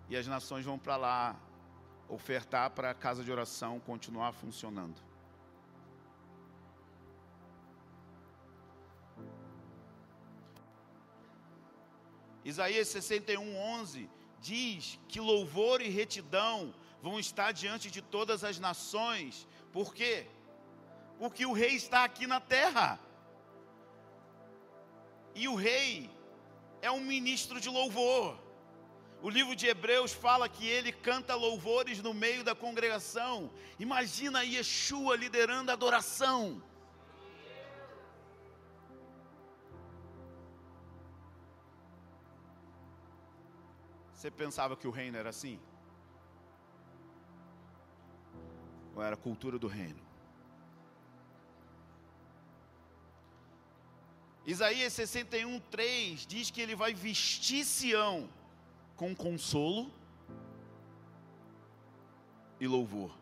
E 0.08 0.16
as 0.16 0.28
nações 0.28 0.64
vão 0.64 0.78
para 0.78 0.96
lá 0.96 1.36
ofertar 2.08 2.70
para 2.70 2.90
a 2.92 2.94
casa 2.94 3.24
de 3.24 3.32
oração 3.32 3.80
continuar 3.80 4.30
funcionando. 4.30 5.09
Isaías 12.44 12.88
61, 12.88 13.56
11 13.56 14.08
diz 14.40 14.98
que 15.08 15.20
louvor 15.20 15.80
e 15.82 15.88
retidão 15.88 16.74
vão 17.02 17.18
estar 17.18 17.52
diante 17.52 17.90
de 17.90 18.00
todas 18.00 18.42
as 18.44 18.58
nações. 18.58 19.46
Por 19.72 19.94
quê? 19.94 20.26
Porque 21.18 21.44
o 21.44 21.52
rei 21.52 21.74
está 21.74 22.04
aqui 22.04 22.26
na 22.26 22.40
terra. 22.40 22.98
E 25.34 25.46
o 25.48 25.54
rei 25.54 26.10
é 26.82 26.90
um 26.90 27.00
ministro 27.00 27.60
de 27.60 27.68
louvor. 27.68 28.38
O 29.22 29.28
livro 29.28 29.54
de 29.54 29.66
Hebreus 29.66 30.12
fala 30.12 30.48
que 30.48 30.66
ele 30.66 30.92
canta 30.92 31.34
louvores 31.34 32.02
no 32.02 32.14
meio 32.14 32.42
da 32.42 32.54
congregação. 32.54 33.50
Imagina 33.78 34.42
Yeshua 34.42 35.14
liderando 35.14 35.70
a 35.70 35.74
adoração. 35.74 36.62
Você 44.20 44.30
pensava 44.30 44.76
que 44.76 44.86
o 44.86 44.90
reino 44.90 45.16
era 45.16 45.30
assim? 45.30 45.58
Ou 48.94 49.02
era 49.02 49.14
a 49.14 49.18
cultura 49.18 49.58
do 49.58 49.66
reino? 49.66 49.98
Isaías 54.44 54.92
61, 54.92 55.58
3 55.60 56.26
diz 56.26 56.50
que 56.50 56.60
ele 56.60 56.76
vai 56.76 56.92
vestir 56.92 57.64
Sião 57.64 58.28
com 58.94 59.16
consolo 59.16 59.90
e 62.60 62.66
louvor, 62.66 63.16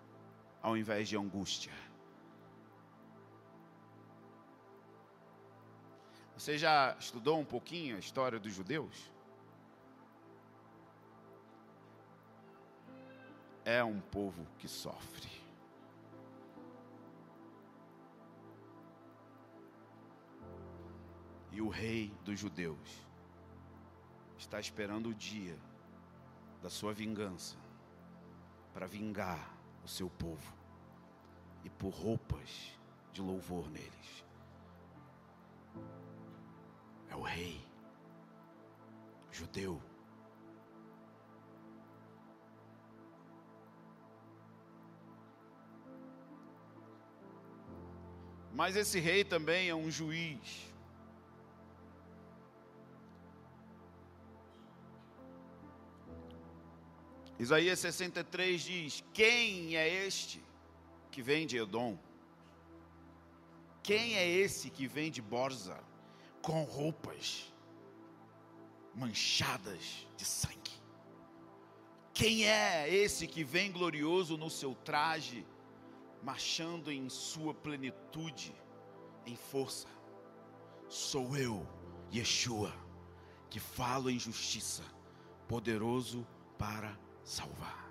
ao 0.61 0.76
invés 0.76 1.08
de 1.08 1.16
angústia. 1.16 1.72
Você 6.37 6.58
já 6.58 6.96
estudou 6.98 7.38
um 7.38 7.44
pouquinho 7.44 7.94
a 7.94 8.00
história 8.00 8.40
dos 8.40 8.52
judeus? 8.52 9.16
É 13.68 13.85
um 13.85 14.00
povo 14.00 14.46
que 14.59 14.66
sofre. 14.66 15.28
E 21.52 21.61
o 21.61 21.68
rei 21.68 22.11
dos 22.24 22.40
judeus 22.40 23.07
está 24.38 24.59
esperando 24.59 25.11
o 25.11 25.14
dia 25.14 25.59
da 26.62 26.70
sua 26.70 26.94
vingança 26.94 27.59
para 28.72 28.87
vingar 28.87 29.54
o 29.85 29.88
seu 29.88 30.09
povo 30.09 30.57
e 31.62 31.68
por 31.68 31.90
roupas 31.90 32.72
de 33.12 33.20
louvor 33.20 33.68
neles. 33.68 34.24
É 37.11 37.14
o 37.14 37.20
rei 37.20 37.62
judeu 39.31 39.78
Mas 48.52 48.76
esse 48.76 48.98
rei 48.98 49.24
também 49.24 49.68
é 49.68 49.74
um 49.74 49.90
juiz. 49.90 50.68
Isaías 57.38 57.78
63 57.78 58.61
diz: 58.61 59.04
Quem 59.12 59.76
é 59.76 60.06
este 60.06 60.42
que 61.11 61.22
vem 61.22 61.46
de 61.46 61.56
Edom? 61.56 61.96
Quem 63.82 64.16
é 64.16 64.28
esse 64.28 64.68
que 64.68 64.87
vem 64.87 65.11
de 65.11 65.22
Borza 65.22 65.78
com 66.42 66.62
roupas 66.64 67.52
manchadas 68.94 70.06
de 70.16 70.24
sangue? 70.24 70.72
Quem 72.12 72.44
é 72.46 72.92
esse 72.92 73.28
que 73.28 73.44
vem 73.44 73.70
glorioso 73.70 74.37
no 74.37 74.50
seu 74.50 74.74
traje? 74.74 75.46
Marchando 76.22 76.90
em 76.90 77.09
sua 77.09 77.54
plenitude, 77.54 78.54
em 79.26 79.37
força. 79.37 79.88
Sou 80.88 81.37
eu, 81.37 81.66
Yeshua, 82.12 82.72
que 83.50 83.61
falo 83.61 84.11
em 84.11 84.18
justiça, 84.18 84.83
poderoso 85.46 86.26
para 86.59 86.98
salvar. 87.22 87.88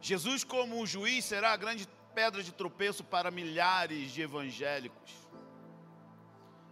Jesus, 0.00 0.42
como 0.42 0.86
juiz, 0.86 1.24
será 1.24 1.52
a 1.52 1.56
grande 1.56 1.86
pedra 2.14 2.42
de 2.42 2.52
tropeço 2.52 3.04
para 3.04 3.30
milhares 3.30 4.12
de 4.12 4.22
evangélicos. 4.22 5.12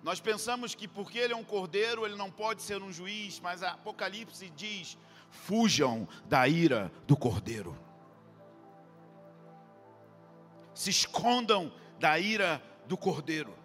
Nós 0.02 0.20
pensamos 0.20 0.74
que 0.74 0.88
porque 0.88 1.18
ele 1.18 1.32
é 1.32 1.36
um 1.36 1.44
cordeiro, 1.44 2.06
ele 2.06 2.16
não 2.16 2.30
pode 2.30 2.62
ser 2.62 2.82
um 2.82 2.92
juiz, 2.92 3.40
mas 3.40 3.62
Apocalipse 3.62 4.48
diz 4.50 4.96
fujam 5.30 6.08
da 6.26 6.46
ira 6.48 6.92
do 7.06 7.16
cordeiro. 7.16 7.76
Se 10.74 10.90
escondam 10.90 11.72
da 11.98 12.18
ira 12.18 12.62
do 12.86 12.96
cordeiro. 12.96 13.56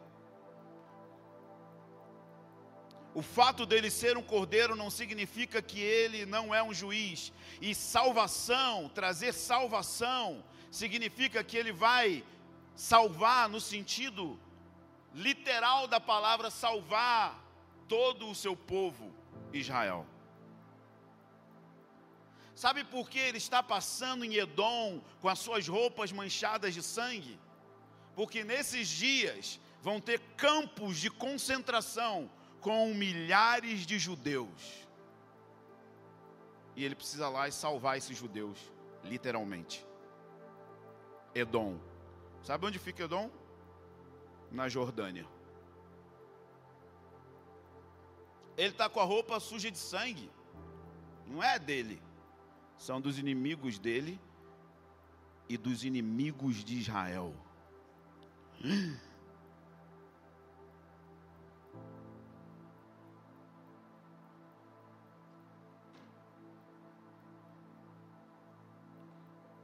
O 3.13 3.21
fato 3.21 3.65
dele 3.65 3.91
ser 3.91 4.17
um 4.17 4.23
cordeiro 4.23 4.75
não 4.75 4.89
significa 4.89 5.61
que 5.61 5.79
ele 5.79 6.25
não 6.25 6.53
é 6.53 6.63
um 6.63 6.73
juiz. 6.73 7.31
E 7.61 7.75
salvação, 7.75 8.89
trazer 8.89 9.33
salvação, 9.33 10.43
significa 10.71 11.43
que 11.43 11.55
ele 11.55 11.71
vai 11.71 12.23
salvar 12.75 13.47
no 13.47 13.61
sentido 13.61 14.39
literal 15.13 15.87
da 15.87 15.99
palavra 15.99 16.49
salvar 16.49 17.39
todo 17.87 18.27
o 18.27 18.33
seu 18.33 18.55
povo, 18.55 19.13
Israel. 19.53 20.07
Sabe 22.63 22.85
por 22.85 23.09
que 23.09 23.19
ele 23.19 23.39
está 23.39 23.61
passando 23.61 24.23
em 24.23 24.35
Edom 24.35 25.01
com 25.19 25.27
as 25.27 25.37
suas 25.39 25.67
roupas 25.67 26.13
manchadas 26.13 26.73
de 26.73 26.81
sangue? 26.81 27.37
Porque 28.15 28.41
nesses 28.45 28.87
dias 28.87 29.59
vão 29.81 29.99
ter 29.99 30.17
campos 30.37 30.97
de 30.97 31.09
concentração 31.09 32.31
com 32.61 32.93
milhares 32.93 33.85
de 33.85 33.99
judeus. 33.99 34.87
E 36.73 36.85
ele 36.85 36.95
precisa 36.95 37.27
lá 37.27 37.49
e 37.49 37.51
salvar 37.51 37.97
esses 37.97 38.17
judeus, 38.17 38.57
literalmente. 39.03 39.85
Edom. 41.35 41.77
Sabe 42.43 42.65
onde 42.65 42.79
fica 42.79 43.03
Edom? 43.03 43.29
Na 44.49 44.69
Jordânia. 44.69 45.27
Ele 48.55 48.69
está 48.69 48.87
com 48.87 49.01
a 49.01 49.03
roupa 49.03 49.37
suja 49.41 49.69
de 49.69 49.77
sangue. 49.77 50.31
Não 51.27 51.43
é 51.43 51.59
dele 51.59 52.01
são 52.77 52.99
dos 52.99 53.17
inimigos 53.17 53.79
dele 53.79 54.19
e 55.47 55.57
dos 55.57 55.83
inimigos 55.83 56.63
de 56.63 56.77
Israel. 56.77 57.33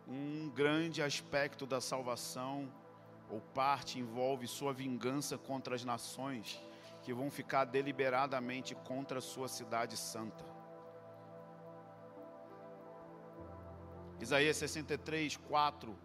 Um 0.08 0.50
grande 0.50 1.02
aspecto 1.02 1.66
da 1.66 1.80
salvação 1.80 2.70
ou 3.30 3.40
parte 3.40 4.00
envolve 4.00 4.48
sua 4.48 4.74
vingança 4.74 5.38
contra 5.38 5.76
as 5.76 5.86
nações 5.86 6.60
que 7.04 7.14
vão 7.14 7.30
ficar 7.30 7.66
deliberadamente 7.66 8.76
contra 8.76 9.20
a 9.20 9.22
sua 9.22 9.48
cidade 9.48 9.96
santa. 9.96 10.59
Isaías 14.20 14.58
63, 14.58 15.38
4. 15.38 15.96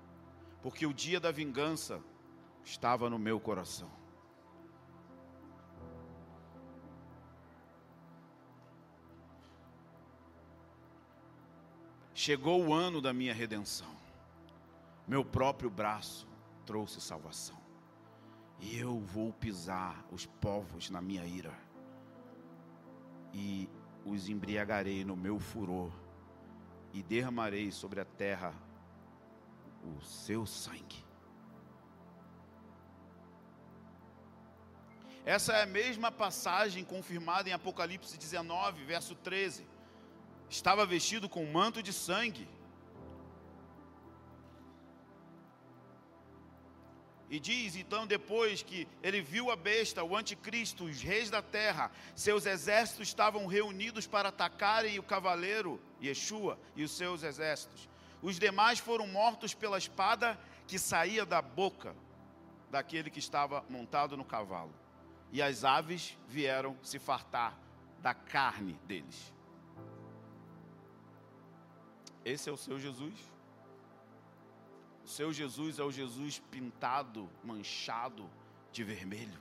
porque 0.62 0.86
o 0.86 0.94
dia 0.94 1.20
da 1.20 1.30
vingança 1.30 2.00
estava 2.64 3.10
no 3.10 3.18
meu 3.18 3.38
coração. 3.38 3.90
Chegou 12.14 12.64
o 12.64 12.72
ano 12.72 13.02
da 13.02 13.12
minha 13.12 13.34
redenção. 13.34 13.94
Meu 15.06 15.22
próprio 15.22 15.68
braço 15.68 16.26
trouxe 16.64 17.00
salvação. 17.00 17.58
E 18.58 18.78
eu 18.78 18.98
vou 19.00 19.32
pisar 19.32 20.02
os 20.10 20.24
povos 20.24 20.88
na 20.88 21.02
minha 21.02 21.26
ira. 21.26 21.52
E 23.34 23.68
os 24.06 24.28
embriagarei 24.30 25.04
no 25.04 25.14
meu 25.16 25.38
furor. 25.38 26.03
E 26.94 27.02
derramarei 27.02 27.70
sobre 27.70 28.00
a 28.00 28.04
terra 28.04 28.54
o 29.82 30.02
seu 30.02 30.46
sangue. 30.46 31.04
Essa 35.26 35.52
é 35.54 35.62
a 35.62 35.66
mesma 35.66 36.10
passagem 36.10 36.84
confirmada 36.84 37.48
em 37.48 37.52
Apocalipse 37.52 38.16
19, 38.16 38.84
verso 38.84 39.14
13 39.14 39.74
estava 40.48 40.86
vestido 40.86 41.28
com 41.28 41.44
um 41.44 41.52
manto 41.52 41.82
de 41.82 41.92
sangue. 41.92 42.48
E 47.34 47.40
diz 47.40 47.74
então, 47.74 48.06
depois 48.06 48.62
que 48.62 48.86
ele 49.02 49.20
viu 49.20 49.50
a 49.50 49.56
besta, 49.56 50.04
o 50.04 50.16
anticristo, 50.16 50.84
os 50.84 51.02
reis 51.02 51.30
da 51.30 51.42
terra, 51.42 51.90
seus 52.14 52.46
exércitos 52.46 53.08
estavam 53.08 53.46
reunidos 53.46 54.06
para 54.06 54.28
atacarem 54.28 55.00
o 55.00 55.02
cavaleiro, 55.02 55.80
Yeshua, 56.00 56.56
e 56.76 56.84
os 56.84 56.92
seus 56.92 57.24
exércitos. 57.24 57.88
Os 58.22 58.38
demais 58.38 58.78
foram 58.78 59.08
mortos 59.08 59.52
pela 59.52 59.76
espada 59.76 60.38
que 60.68 60.78
saía 60.78 61.26
da 61.26 61.42
boca 61.42 61.96
daquele 62.70 63.10
que 63.10 63.18
estava 63.18 63.64
montado 63.68 64.16
no 64.16 64.24
cavalo. 64.24 64.72
E 65.32 65.42
as 65.42 65.64
aves 65.64 66.16
vieram 66.28 66.78
se 66.84 67.00
fartar 67.00 67.58
da 67.98 68.14
carne 68.14 68.78
deles. 68.86 69.34
Esse 72.24 72.48
é 72.48 72.52
o 72.52 72.56
seu 72.56 72.78
Jesus? 72.78 73.33
O 75.04 75.08
seu 75.08 75.32
Jesus 75.32 75.78
é 75.78 75.82
o 75.82 75.92
Jesus 75.92 76.42
pintado, 76.50 77.28
manchado 77.42 78.28
de 78.72 78.82
vermelho. 78.82 79.40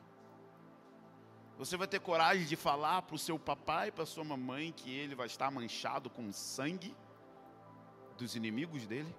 Você 1.57 1.77
vai 1.77 1.87
ter 1.87 1.99
coragem 1.99 2.45
de 2.45 2.55
falar 2.55 3.03
para 3.03 3.15
o 3.15 3.19
seu 3.19 3.39
papai 3.39 3.87
e 3.87 3.91
para 3.91 4.05
sua 4.05 4.23
mamãe 4.23 4.71
que 4.71 4.91
ele 4.91 5.15
vai 5.15 5.27
estar 5.27 5.49
manchado 5.49 6.09
com 6.09 6.31
sangue 6.33 6.95
dos 8.17 8.35
inimigos 8.35 8.85
dele? 8.85 9.15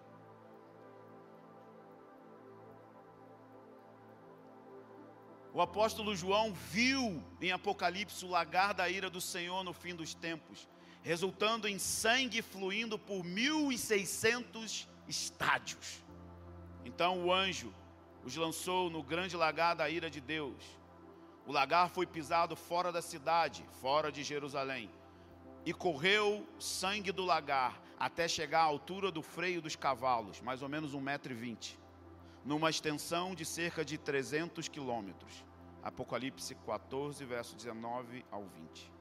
O 5.53 5.61
apóstolo 5.61 6.15
João 6.17 6.53
viu 6.53 7.23
em 7.41 7.53
Apocalipse 7.53 8.25
o 8.25 8.29
lagar 8.29 8.75
da 8.75 8.89
ira 8.89 9.09
do 9.09 9.21
Senhor 9.21 9.63
no 9.63 9.73
fim 9.73 9.95
dos 9.95 10.13
tempos 10.13 10.69
resultando 11.05 11.69
em 11.69 11.79
sangue 11.79 12.41
fluindo 12.41 12.99
por 12.99 13.23
1.600 13.23 14.89
estádios. 15.07 16.03
Então 16.85 17.25
o 17.25 17.33
anjo 17.33 17.73
os 18.25 18.37
lançou 18.37 18.88
no 18.90 19.03
grande 19.03 19.37
lagar 19.37 19.75
da 19.75 19.88
ira 19.88 20.11
de 20.11 20.20
Deus. 20.20 20.62
O 21.47 21.53
lagar 21.53 21.88
foi 21.90 22.07
pisado 22.07 22.57
fora 22.57 22.90
da 22.90 23.03
cidade, 23.03 23.64
fora 23.81 24.11
de 24.11 24.23
Jerusalém, 24.23 24.90
e 25.64 25.73
correu 25.73 26.47
sangue 26.59 27.12
do 27.12 27.25
lagar 27.25 27.81
até 27.99 28.27
chegar 28.27 28.61
à 28.61 28.64
altura 28.64 29.11
do 29.11 29.23
freio 29.23 29.61
dos 29.61 29.77
cavalos, 29.77 30.40
mais 30.40 30.62
ou 30.62 30.68
menos 30.68 30.94
um 30.94 31.01
metro 31.01 31.33
e 31.33 31.37
vinte, 31.37 31.79
numa 32.44 32.70
extensão 32.70 33.35
de 33.35 33.44
cerca 33.44 33.85
de 33.85 33.99
300 33.99 34.68
quilômetros. 34.68 35.44
Apocalipse 35.83 36.55
14, 36.55 37.25
verso 37.25 37.55
19 37.57 38.25
ao 38.31 38.44
20 38.44 38.94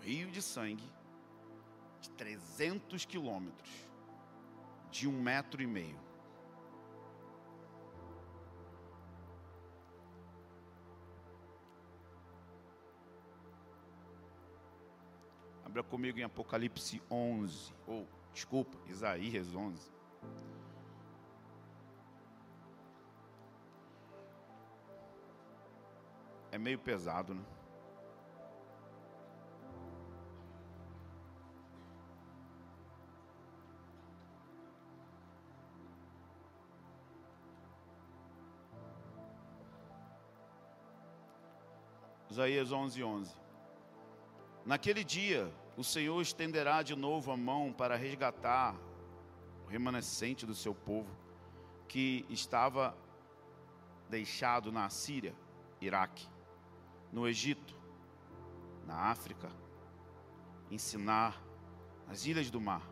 rio 0.00 0.30
de 0.30 0.42
sangue 0.42 0.84
de 2.00 2.10
300 2.10 3.04
quilômetros, 3.04 3.70
de 4.90 5.08
um 5.08 5.22
metro 5.22 5.62
e 5.62 5.66
meio. 5.66 5.98
Abra 15.64 15.84
comigo 15.84 16.18
em 16.18 16.24
Apocalipse 16.24 17.00
11, 17.08 17.72
ou, 17.86 18.08
desculpa, 18.32 18.76
Isaías 18.88 19.54
11. 19.54 19.92
É 26.50 26.58
meio 26.58 26.78
pesado, 26.80 27.34
né? 27.34 27.59
Isaías 42.30 42.70
11, 42.70 43.02
11. 43.02 43.34
Naquele 44.64 45.02
dia, 45.02 45.52
o 45.76 45.82
Senhor 45.82 46.20
estenderá 46.22 46.80
de 46.80 46.94
novo 46.94 47.32
a 47.32 47.36
mão 47.36 47.72
para 47.72 47.96
resgatar 47.96 48.76
o 49.66 49.68
remanescente 49.68 50.46
do 50.46 50.54
seu 50.54 50.72
povo, 50.72 51.10
que 51.88 52.24
estava 52.30 52.96
deixado 54.08 54.70
na 54.70 54.88
Síria, 54.90 55.34
Iraque, 55.80 56.28
no 57.12 57.26
Egito, 57.26 57.74
na 58.86 58.94
África, 58.94 59.50
em 60.70 60.78
Sinar, 60.78 61.42
nas 62.06 62.26
ilhas 62.26 62.48
do 62.48 62.60
mar. 62.60 62.88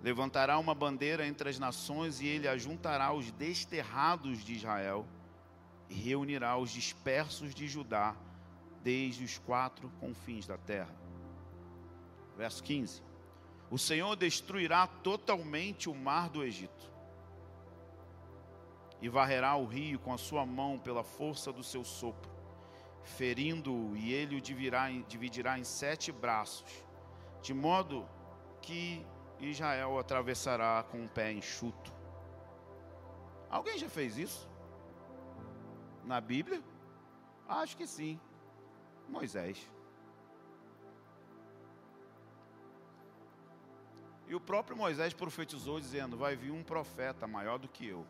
Levantará 0.00 0.58
uma 0.58 0.76
bandeira 0.76 1.26
entre 1.26 1.48
as 1.48 1.58
nações 1.58 2.20
e 2.20 2.26
ele 2.28 2.46
ajuntará 2.46 3.12
os 3.12 3.32
desterrados 3.32 4.44
de 4.44 4.54
Israel 4.54 5.04
reunirá 5.94 6.56
os 6.56 6.70
dispersos 6.70 7.54
de 7.54 7.68
Judá 7.68 8.16
desde 8.82 9.24
os 9.24 9.38
quatro 9.38 9.90
confins 10.00 10.46
da 10.46 10.56
terra. 10.56 10.94
Verso 12.36 12.62
15: 12.62 13.02
O 13.70 13.78
Senhor 13.78 14.14
destruirá 14.16 14.86
totalmente 14.86 15.88
o 15.88 15.94
mar 15.94 16.28
do 16.28 16.44
Egito 16.44 16.92
e 19.00 19.08
varrerá 19.08 19.56
o 19.56 19.66
rio 19.66 19.98
com 19.98 20.12
a 20.12 20.18
sua 20.18 20.46
mão 20.46 20.78
pela 20.78 21.04
força 21.04 21.52
do 21.52 21.62
seu 21.62 21.84
sopro, 21.84 22.30
ferindo-o, 23.02 23.96
e 23.96 24.12
ele 24.12 24.36
o 24.36 24.40
dividirá 24.40 24.90
em, 24.90 25.02
dividirá 25.02 25.58
em 25.58 25.64
sete 25.64 26.10
braços, 26.10 26.70
de 27.42 27.52
modo 27.52 28.08
que 28.62 29.04
Israel 29.38 29.98
atravessará 29.98 30.84
com 30.90 30.98
um 30.98 31.08
pé 31.08 31.32
enxuto. 31.32 31.92
Alguém 33.50 33.78
já 33.78 33.88
fez 33.88 34.16
isso? 34.16 34.48
Na 36.06 36.20
Bíblia? 36.20 36.62
Acho 37.48 37.76
que 37.76 37.86
sim. 37.86 38.18
Moisés. 39.08 39.70
E 44.28 44.34
o 44.34 44.40
próprio 44.40 44.76
Moisés 44.76 45.12
profetizou 45.12 45.80
dizendo: 45.80 46.16
Vai 46.16 46.34
vir 46.34 46.50
um 46.50 46.62
profeta 46.62 47.26
maior 47.26 47.58
do 47.58 47.68
que 47.68 47.86
eu. 47.86 48.06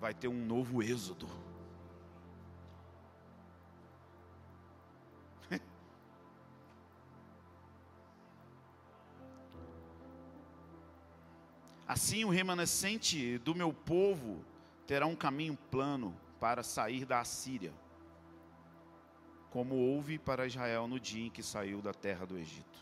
Vai 0.00 0.14
ter 0.14 0.28
um 0.28 0.44
novo 0.46 0.82
êxodo. 0.82 1.28
Assim 11.88 12.22
o 12.22 12.28
remanescente 12.28 13.38
do 13.38 13.54
meu 13.54 13.72
povo 13.72 14.44
terá 14.86 15.06
um 15.06 15.16
caminho 15.16 15.56
plano 15.70 16.14
para 16.38 16.62
sair 16.62 17.06
da 17.06 17.20
Assíria, 17.20 17.72
como 19.48 19.74
houve 19.74 20.18
para 20.18 20.46
Israel 20.46 20.86
no 20.86 21.00
dia 21.00 21.26
em 21.26 21.30
que 21.30 21.42
saiu 21.42 21.80
da 21.80 21.94
terra 21.94 22.26
do 22.26 22.36
Egito. 22.36 22.78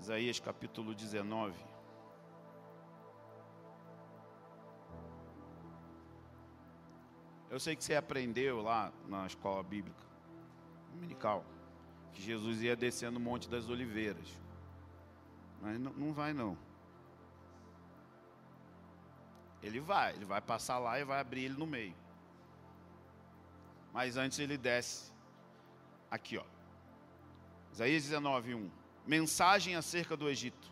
Isaías 0.00 0.40
capítulo 0.40 0.94
19. 0.94 1.54
Eu 7.50 7.60
sei 7.60 7.76
que 7.76 7.84
você 7.84 7.94
aprendeu 7.94 8.62
lá 8.62 8.90
na 9.06 9.26
escola 9.26 9.62
bíblica 9.62 10.06
dominical 10.90 11.44
que 12.16 12.22
Jesus 12.22 12.62
ia 12.62 12.74
descer 12.74 13.12
no 13.12 13.20
Monte 13.20 13.46
das 13.46 13.68
Oliveiras. 13.68 14.26
Mas 15.60 15.78
não, 15.78 15.92
não 15.92 16.12
vai 16.14 16.32
não. 16.32 16.56
Ele 19.62 19.80
vai, 19.80 20.14
ele 20.14 20.24
vai 20.24 20.40
passar 20.40 20.78
lá 20.78 20.98
e 20.98 21.04
vai 21.04 21.20
abrir 21.20 21.44
ele 21.44 21.54
no 21.54 21.66
meio. 21.66 21.94
Mas 23.92 24.16
antes 24.16 24.38
ele 24.38 24.56
desce. 24.56 25.12
Aqui, 26.10 26.38
ó. 26.38 26.44
Isaías 27.72 28.04
19, 28.04 28.54
1. 28.54 28.70
Mensagem 29.06 29.76
acerca 29.76 30.16
do 30.16 30.28
Egito. 30.28 30.70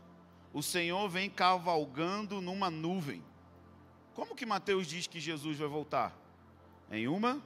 O 0.53 0.63
Senhor 0.63 1.09
vem 1.11 1.29
cavalgando 1.29 2.41
numa 2.41 2.71
nuvem. 2.71 3.23
Como 4.15 4.35
que 4.35 4.47
Mateus 4.47 4.87
diz 4.87 5.07
que 5.07 5.21
Jesus 5.21 5.59
vai 5.59 5.69
voltar? 5.69 6.17
Em 6.91 7.07
uma 7.07 7.43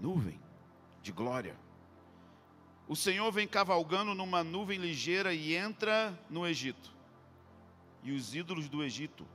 nuvem 0.00 0.38
de 1.02 1.10
glória. 1.10 1.63
O 2.86 2.94
Senhor 2.94 3.30
vem 3.32 3.48
cavalgando 3.48 4.14
numa 4.14 4.44
nuvem 4.44 4.78
ligeira 4.78 5.32
e 5.32 5.54
entra 5.54 6.18
no 6.28 6.46
Egito. 6.46 6.92
E 8.02 8.12
os 8.12 8.34
ídolos 8.34 8.68
do 8.68 8.84
Egito 8.84 9.26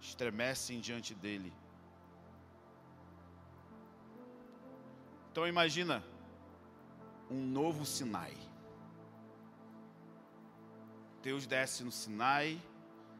estremecem 0.00 0.78
diante 0.78 1.14
dele. 1.14 1.52
Então 5.32 5.48
imagina 5.48 6.04
um 7.28 7.44
novo 7.44 7.84
Sinai. 7.84 8.36
Deus 11.24 11.44
desce 11.44 11.82
no 11.82 11.90
Sinai, 11.90 12.60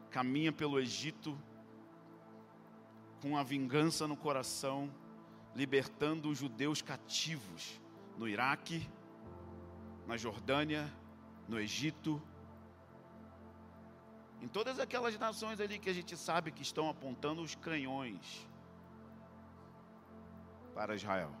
caminha 0.09 0.53
pelo 0.53 0.79
Egito 0.79 1.37
com 3.21 3.35
a 3.35 3.43
vingança 3.43 4.07
no 4.07 4.15
coração, 4.15 4.89
libertando 5.53 6.29
os 6.29 6.37
judeus 6.37 6.81
cativos 6.81 7.81
no 8.17 8.27
Iraque, 8.27 8.89
na 10.07 10.17
Jordânia, 10.17 10.91
no 11.47 11.59
Egito, 11.59 12.21
em 14.41 14.47
todas 14.47 14.79
aquelas 14.79 15.17
nações 15.17 15.59
ali 15.59 15.79
que 15.79 15.89
a 15.89 15.93
gente 15.93 16.15
sabe 16.15 16.51
que 16.51 16.61
estão 16.61 16.89
apontando 16.89 17.41
os 17.41 17.55
canhões 17.55 18.47
para 20.73 20.95
Israel. 20.95 21.31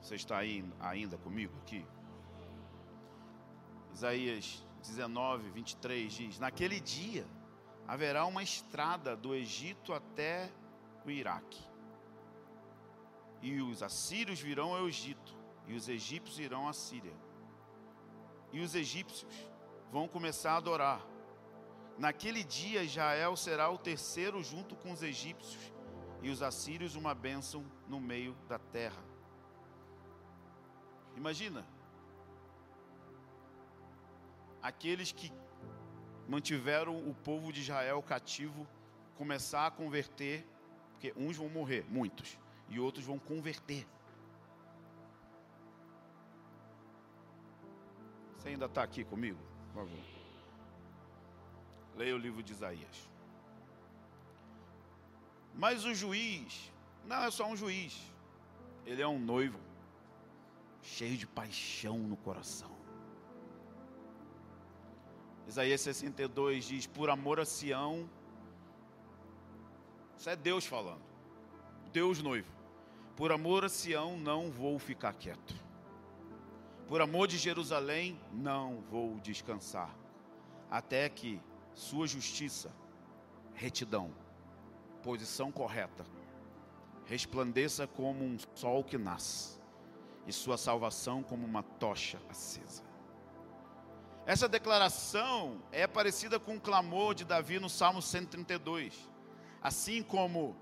Você 0.00 0.14
está 0.14 0.38
aí 0.38 0.64
ainda 0.80 1.18
comigo 1.18 1.54
aqui? 1.62 1.86
Isaías 3.92 4.66
19, 4.82 5.50
23 5.50 6.12
diz: 6.12 6.38
Naquele 6.38 6.80
dia 6.80 7.26
haverá 7.88 8.26
uma 8.26 8.42
estrada 8.42 9.16
do 9.16 9.34
Egito 9.34 9.94
até 9.94 10.52
o 11.06 11.10
Iraque. 11.10 11.66
E 13.40 13.62
os 13.62 13.82
assírios 13.82 14.38
virão 14.38 14.74
ao 14.74 14.86
Egito, 14.86 15.34
e 15.66 15.74
os 15.74 15.88
egípcios 15.88 16.38
irão 16.38 16.68
à 16.68 16.74
Síria. 16.74 17.16
E 18.52 18.60
os 18.60 18.74
egípcios 18.74 19.32
vão 19.90 20.06
começar 20.06 20.52
a 20.52 20.56
adorar. 20.56 21.00
Naquele 21.96 22.44
dia 22.44 22.82
Israel 22.82 23.34
será 23.36 23.70
o 23.70 23.78
terceiro 23.78 24.42
junto 24.42 24.76
com 24.76 24.92
os 24.92 25.02
egípcios, 25.02 25.72
e 26.20 26.28
os 26.28 26.42
assírios 26.42 26.94
uma 26.94 27.14
bênção 27.14 27.64
no 27.86 27.98
meio 27.98 28.34
da 28.48 28.58
terra. 28.58 29.02
Imagina, 31.16 31.66
aqueles 34.60 35.10
que 35.10 35.32
mantiveram 36.28 36.96
o 37.08 37.14
povo 37.14 37.50
de 37.50 37.60
Israel 37.62 38.02
cativo 38.02 38.68
começar 39.16 39.66
a 39.66 39.70
converter, 39.70 40.46
porque 40.92 41.12
uns 41.16 41.36
vão 41.36 41.48
morrer, 41.48 41.84
muitos, 41.88 42.38
e 42.68 42.78
outros 42.78 43.04
vão 43.04 43.18
converter. 43.18 43.86
Você 48.36 48.50
ainda 48.50 48.66
está 48.66 48.82
aqui 48.82 49.04
comigo? 49.04 49.38
Por 49.72 49.80
favor. 49.80 50.04
Leia 51.96 52.14
o 52.14 52.18
livro 52.18 52.42
de 52.42 52.52
Isaías. 52.52 53.10
Mas 55.54 55.84
o 55.84 55.92
juiz, 55.92 56.72
não 57.04 57.24
é 57.24 57.30
só 57.32 57.48
um 57.48 57.56
juiz, 57.56 58.00
ele 58.86 59.02
é 59.02 59.08
um 59.08 59.18
noivo, 59.18 59.58
cheio 60.82 61.16
de 61.16 61.26
paixão 61.26 61.98
no 61.98 62.16
coração. 62.16 62.77
Isaías 65.48 65.80
62 65.80 66.64
diz: 66.66 66.86
Por 66.86 67.08
amor 67.08 67.40
a 67.40 67.44
Sião, 67.46 68.08
isso 70.16 70.28
é 70.28 70.36
Deus 70.36 70.66
falando, 70.66 71.02
Deus 71.90 72.20
noivo. 72.20 72.52
Por 73.16 73.32
amor 73.32 73.64
a 73.64 73.68
Sião, 73.68 74.18
não 74.18 74.50
vou 74.50 74.78
ficar 74.78 75.14
quieto. 75.14 75.54
Por 76.86 77.00
amor 77.00 77.26
de 77.26 77.38
Jerusalém, 77.38 78.20
não 78.30 78.82
vou 78.90 79.18
descansar, 79.20 79.94
até 80.70 81.08
que 81.08 81.40
sua 81.74 82.06
justiça, 82.06 82.70
retidão, 83.54 84.12
posição 85.02 85.50
correta, 85.50 86.04
resplandeça 87.06 87.86
como 87.86 88.22
um 88.22 88.36
sol 88.54 88.84
que 88.84 88.98
nasce, 88.98 89.58
e 90.26 90.32
sua 90.32 90.58
salvação 90.58 91.22
como 91.22 91.46
uma 91.46 91.62
tocha 91.62 92.18
acesa. 92.28 92.87
Essa 94.28 94.46
declaração 94.46 95.58
é 95.72 95.86
parecida 95.86 96.38
com 96.38 96.56
o 96.56 96.60
clamor 96.60 97.14
de 97.14 97.24
Davi 97.24 97.58
no 97.58 97.70
Salmo 97.70 98.02
132. 98.02 98.92
Assim 99.62 100.02
como 100.02 100.54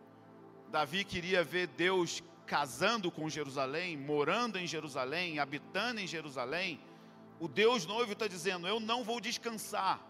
Davi 0.70 1.02
queria 1.02 1.42
ver 1.42 1.66
Deus 1.66 2.22
casando 2.46 3.10
com 3.10 3.28
Jerusalém, 3.28 3.96
morando 3.96 4.56
em 4.56 4.68
Jerusalém, 4.68 5.40
habitando 5.40 5.98
em 5.98 6.06
Jerusalém, 6.06 6.78
o 7.40 7.48
Deus 7.48 7.84
noivo 7.86 8.12
está 8.12 8.28
dizendo: 8.28 8.68
Eu 8.68 8.78
não 8.78 9.02
vou 9.02 9.20
descansar. 9.20 10.00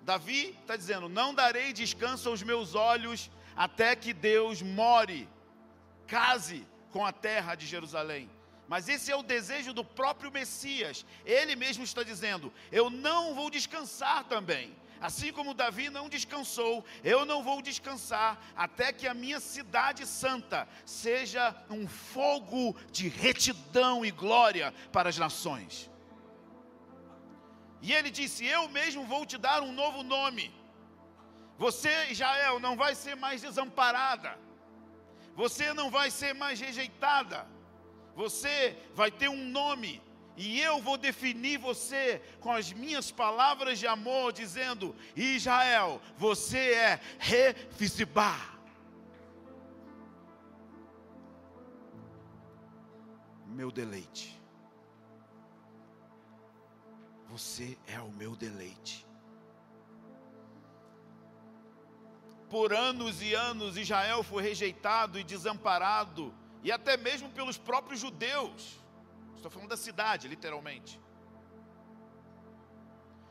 Davi 0.00 0.56
está 0.58 0.74
dizendo: 0.74 1.10
Não 1.10 1.34
darei 1.34 1.74
descanso 1.74 2.30
aos 2.30 2.42
meus 2.42 2.74
olhos 2.74 3.30
até 3.54 3.94
que 3.94 4.14
Deus 4.14 4.62
more, 4.62 5.28
case 6.06 6.66
com 6.90 7.04
a 7.04 7.12
terra 7.12 7.54
de 7.54 7.66
Jerusalém. 7.66 8.30
Mas 8.68 8.86
esse 8.86 9.10
é 9.10 9.16
o 9.16 9.22
desejo 9.22 9.72
do 9.72 9.82
próprio 9.82 10.30
Messias. 10.30 11.04
Ele 11.24 11.56
mesmo 11.56 11.82
está 11.82 12.02
dizendo: 12.02 12.52
Eu 12.70 12.90
não 12.90 13.34
vou 13.34 13.50
descansar 13.50 14.24
também. 14.24 14.76
Assim 15.00 15.32
como 15.32 15.54
Davi 15.54 15.88
não 15.88 16.08
descansou, 16.08 16.84
eu 17.04 17.24
não 17.24 17.42
vou 17.42 17.62
descansar 17.62 18.38
até 18.56 18.92
que 18.92 19.06
a 19.06 19.14
minha 19.14 19.38
cidade 19.38 20.04
santa 20.04 20.68
seja 20.84 21.54
um 21.70 21.86
fogo 21.88 22.76
de 22.90 23.08
retidão 23.08 24.04
e 24.04 24.10
glória 24.10 24.74
para 24.92 25.08
as 25.08 25.16
nações. 25.16 25.90
E 27.80 27.94
ele 27.94 28.10
disse: 28.10 28.44
Eu 28.44 28.68
mesmo 28.68 29.06
vou 29.06 29.24
te 29.24 29.38
dar 29.38 29.62
um 29.62 29.72
novo 29.72 30.02
nome. 30.02 30.54
Você, 31.56 32.08
Israel, 32.10 32.60
não 32.60 32.76
vai 32.76 32.94
ser 32.94 33.16
mais 33.16 33.40
desamparada. 33.40 34.38
Você 35.34 35.72
não 35.72 35.90
vai 35.90 36.10
ser 36.10 36.34
mais 36.34 36.60
rejeitada 36.60 37.46
você 38.18 38.76
vai 38.96 39.12
ter 39.12 39.28
um 39.28 39.48
nome, 39.48 40.02
e 40.36 40.60
eu 40.60 40.82
vou 40.82 40.98
definir 40.98 41.56
você 41.56 42.20
com 42.40 42.50
as 42.50 42.72
minhas 42.72 43.12
palavras 43.12 43.78
de 43.78 43.86
amor, 43.86 44.32
dizendo: 44.32 44.92
Israel, 45.14 46.02
você 46.16 46.72
é 46.72 47.00
Refisibá. 47.20 48.58
Meu 53.46 53.70
deleite. 53.70 54.36
Você 57.28 57.78
é 57.86 58.00
o 58.00 58.10
meu 58.10 58.34
deleite. 58.34 59.06
Por 62.50 62.72
anos 62.72 63.22
e 63.22 63.32
anos 63.32 63.76
Israel 63.76 64.24
foi 64.24 64.42
rejeitado 64.42 65.20
e 65.20 65.22
desamparado 65.22 66.34
e 66.62 66.72
até 66.72 66.96
mesmo 66.96 67.28
pelos 67.30 67.58
próprios 67.58 68.00
judeus. 68.00 68.78
Estou 69.36 69.50
falando 69.50 69.70
da 69.70 69.76
cidade, 69.76 70.26
literalmente. 70.28 71.00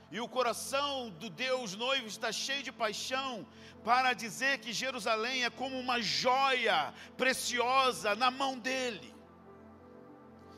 E 0.10 0.22
o 0.22 0.28
coração 0.28 1.10
do 1.10 1.30
Deus 1.30 1.76
noivo 1.76 2.08
está 2.08 2.32
cheio 2.32 2.64
de 2.64 2.72
paixão 2.72 3.46
para 3.84 4.14
dizer 4.14 4.60
que 4.60 4.72
Jerusalém 4.72 5.44
é 5.44 5.50
como 5.50 5.78
uma 5.78 6.02
joia 6.02 6.94
preciosa 7.18 8.16
na 8.16 8.32
mão 8.32 8.58
dele. 8.58 9.14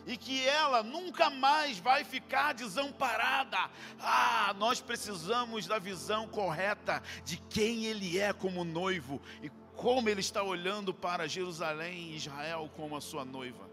E 0.06 0.18
que 0.18 0.48
ela 0.48 0.82
nunca 0.82 1.30
mais 1.30 1.78
vai 1.80 2.04
ficar 2.04 2.54
desamparada. 2.54 3.70
Ah, 4.00 4.54
nós 4.58 4.82
precisamos 4.82 5.68
da 5.68 5.78
visão 5.78 6.28
correta 6.28 7.02
de 7.26 7.38
quem 7.38 7.86
ele 7.86 8.20
é 8.20 8.32
como 8.34 8.64
noivo 8.64 9.22
e 9.42 9.50
como 9.80 10.10
ele 10.10 10.20
está 10.20 10.44
olhando 10.44 10.94
para 10.94 11.26
Jerusalém 11.26 12.10
e 12.10 12.18
Israel 12.18 12.70
como 12.76 12.98
a 12.98 13.02
sua 13.02 13.24
noiva. 13.24 13.66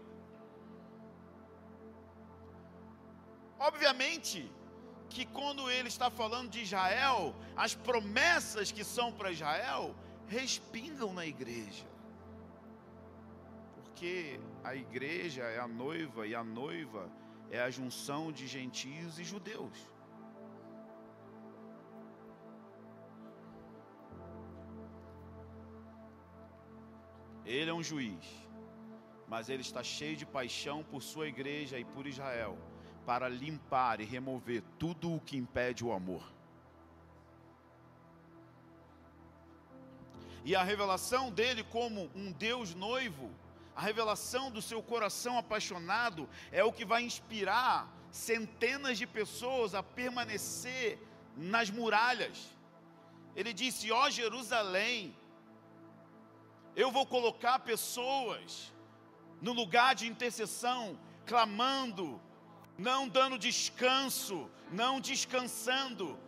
Obviamente 3.59 4.49
que 5.09 5.25
quando 5.25 5.69
ele 5.69 5.89
está 5.89 6.09
falando 6.09 6.49
de 6.49 6.61
Israel, 6.61 7.35
as 7.57 7.75
promessas 7.75 8.71
que 8.71 8.85
são 8.85 9.11
para 9.11 9.31
Israel 9.31 9.93
respingam 10.27 11.13
na 11.13 11.25
igreja. 11.25 11.85
Porque 13.75 14.39
a 14.63 14.73
igreja 14.75 15.43
é 15.43 15.59
a 15.59 15.67
noiva 15.67 16.25
e 16.25 16.33
a 16.33 16.43
noiva 16.43 17.11
é 17.51 17.59
a 17.59 17.69
junção 17.69 18.31
de 18.31 18.47
gentios 18.47 19.19
e 19.19 19.25
judeus. 19.25 19.77
Ele 27.47 27.69
é 27.69 27.73
um 27.73 27.81
juiz, 27.81 28.25
mas 29.25 29.47
ele 29.47 29.61
está 29.61 29.81
cheio 29.81 30.17
de 30.17 30.25
paixão 30.25 30.83
por 30.83 31.01
sua 31.01 31.29
igreja 31.29 31.79
e 31.79 31.85
por 31.85 32.05
Israel, 32.05 32.57
para 33.05 33.29
limpar 33.29 34.01
e 34.01 34.03
remover 34.03 34.61
tudo 34.77 35.15
o 35.15 35.21
que 35.21 35.37
impede 35.37 35.81
o 35.85 35.93
amor. 35.93 36.21
E 40.43 40.57
a 40.57 40.61
revelação 40.61 41.31
dele 41.31 41.63
como 41.63 42.11
um 42.13 42.33
Deus 42.33 42.75
noivo, 42.75 43.31
a 43.73 43.81
revelação 43.81 44.51
do 44.51 44.61
seu 44.61 44.83
coração 44.83 45.37
apaixonado, 45.37 46.27
é 46.51 46.65
o 46.65 46.73
que 46.73 46.83
vai 46.83 47.01
inspirar 47.03 47.89
centenas 48.11 48.97
de 48.97 49.07
pessoas 49.07 49.73
a 49.73 49.81
permanecer 49.81 50.99
nas 51.37 51.69
muralhas. 51.69 52.49
Ele 53.37 53.53
disse: 53.53 53.89
Ó 53.89 54.05
oh, 54.05 54.09
Jerusalém, 54.09 55.15
eu 56.77 56.91
vou 56.91 57.07
colocar 57.07 57.57
pessoas 57.57 58.71
no 59.41 59.51
lugar 59.51 59.95
de 59.95 60.05
intercessão, 60.05 60.97
clamando, 61.25 62.21
não 62.77 63.09
dando 63.09 63.39
descanso, 63.39 64.47
não 64.71 65.01
descansando, 65.01 66.19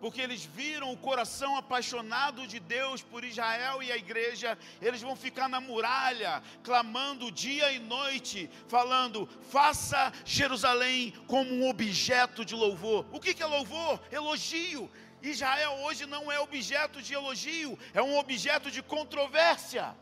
porque 0.00 0.22
eles 0.22 0.46
viram 0.46 0.92
o 0.92 0.96
coração 0.96 1.58
apaixonado 1.58 2.46
de 2.46 2.58
Deus 2.58 3.02
por 3.02 3.22
Israel 3.22 3.82
e 3.82 3.92
a 3.92 3.98
igreja, 3.98 4.56
eles 4.80 5.02
vão 5.02 5.14
ficar 5.14 5.46
na 5.46 5.60
muralha, 5.60 6.42
clamando 6.62 7.30
dia 7.30 7.70
e 7.70 7.78
noite, 7.78 8.48
falando: 8.66 9.28
faça 9.50 10.10
Jerusalém 10.24 11.12
como 11.26 11.52
um 11.52 11.68
objeto 11.68 12.46
de 12.46 12.54
louvor. 12.54 13.04
O 13.12 13.20
que 13.20 13.42
é 13.42 13.46
louvor? 13.46 14.00
Elogio. 14.10 14.90
Israel 15.22 15.72
hoje 15.84 16.06
não 16.06 16.30
é 16.30 16.38
objeto 16.38 17.02
de 17.02 17.14
elogio, 17.14 17.78
é 17.92 18.02
um 18.02 18.16
objeto 18.16 18.70
de 18.70 18.82
controvérsia. 18.82 19.96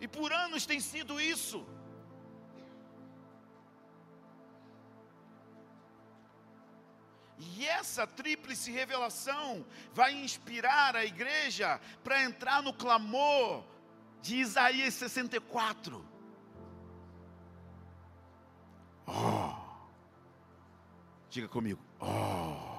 E 0.00 0.08
por 0.08 0.32
anos 0.32 0.66
tem 0.66 0.80
sido 0.80 1.20
isso. 1.20 1.66
E 7.38 7.66
essa 7.66 8.06
tríplice 8.06 8.70
revelação 8.70 9.64
vai 9.94 10.12
inspirar 10.12 10.94
a 10.96 11.04
igreja 11.04 11.80
para 12.02 12.22
entrar 12.22 12.62
no 12.62 12.72
clamor 12.72 13.64
de 14.20 14.36
Isaías 14.36 14.94
64. 14.94 16.04
Oh. 19.06 19.54
Diga 21.30 21.48
comigo. 21.48 21.89
Oh. 22.00 22.70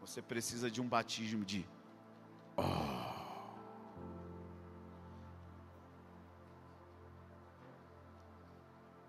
Você 0.00 0.20
precisa 0.20 0.70
de 0.70 0.80
um 0.80 0.88
batismo 0.88 1.44
de 1.44 1.64
oh. 2.56 3.02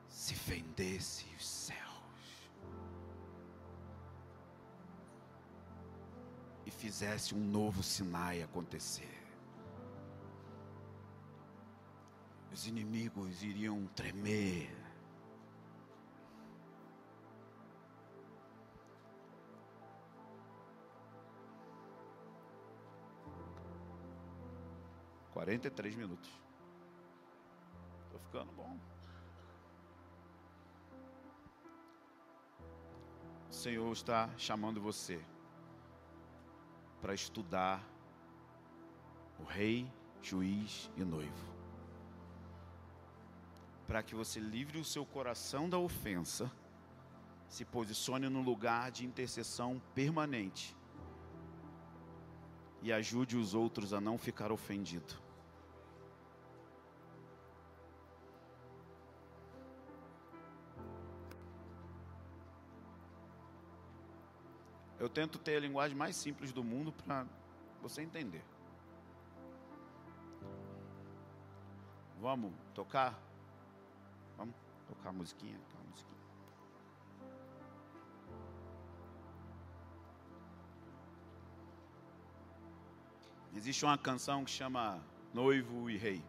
se 0.08 0.36
fendesse 0.36 1.26
os 1.36 1.46
céus 1.46 2.52
e 6.66 6.72
fizesse 6.72 7.36
um 7.36 7.44
novo 7.44 7.84
Sinai 7.84 8.41
acontecer, 8.41 9.22
os 12.54 12.66
inimigos 12.68 13.44
iriam 13.44 13.86
tremer. 13.88 14.83
Quarenta 25.44 25.68
e 25.68 25.72
três 25.72 25.94
minutos. 25.94 26.30
Estou 28.06 28.18
ficando 28.22 28.50
bom. 28.54 28.80
Senhor 33.50 33.91
está 33.91 34.30
chamando 34.38 34.80
você 34.80 35.22
para 37.02 37.14
estudar 37.14 37.86
o 39.38 39.44
rei, 39.44 39.91
juiz 40.22 40.89
e 40.96 41.04
noivo. 41.04 41.46
Para 43.86 44.02
que 44.02 44.16
você 44.16 44.39
livre 44.39 44.78
o 44.78 44.86
seu 44.86 45.06
coração 45.06 45.70
da 45.70 45.78
ofensa, 45.78 46.50
se 47.50 47.66
posicione 47.66 48.30
no 48.30 48.41
lugar 48.41 48.91
de 48.91 49.06
intercessão 49.06 49.82
permanente 49.94 50.74
e 52.82 52.94
ajude 52.94 53.36
os 53.36 53.54
outros 53.54 53.91
a 53.91 54.00
não 54.00 54.18
ficar 54.18 54.50
ofendido. 54.50 55.22
Eu 65.04 65.10
tento 65.10 65.38
ter 65.38 65.58
a 65.58 65.60
linguagem 65.60 65.97
mais 65.97 66.16
simples 66.16 66.54
do 66.54 66.64
mundo 66.64 66.93
para 66.93 67.28
você 67.82 68.01
entender. 68.01 68.41
Vamos 72.22 72.54
tocar? 72.74 73.20
Vamos 74.38 74.56
tocar 74.88 75.10
a 75.10 75.12
musiquinha? 75.12 75.60
A 75.78 75.89
musiquinha. 75.89 76.22
Existe 83.58 83.84
uma 83.84 83.97
canção 83.97 84.45
que 84.45 84.51
chama 84.51 85.04
Noivo 85.34 85.89
e 85.89 85.97
Rei. 85.97 86.24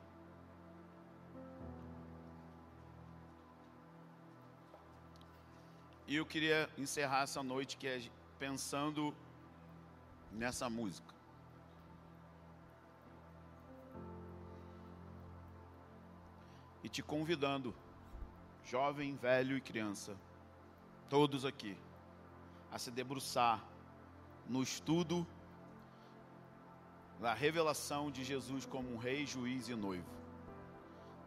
E 6.09 6.17
eu 6.17 6.27
queria 6.27 6.69
encerrar 6.77 7.23
essa 7.23 7.41
noite 7.41 7.77
que 7.77 7.87
é 7.87 8.01
pensando 8.45 9.15
nessa 10.31 10.69
música. 10.69 11.15
E 16.83 16.89
te 16.91 17.03
convidando, 17.03 17.75
jovem, 18.63 19.17
velho 19.17 19.57
e 19.57 19.63
criança, 19.63 20.15
todos 21.09 21.47
aqui, 21.47 21.75
a 22.71 22.79
se 22.79 22.91
debruçar 22.91 23.65
no 24.47 24.63
estudo 24.63 25.27
da 27.19 27.33
revelação 27.33 28.11
de 28.11 28.23
Jesus 28.23 28.67
como 28.67 28.93
um 28.93 28.99
rei, 28.99 29.25
juiz 29.25 29.71
e 29.71 29.75
noivo. 29.75 30.11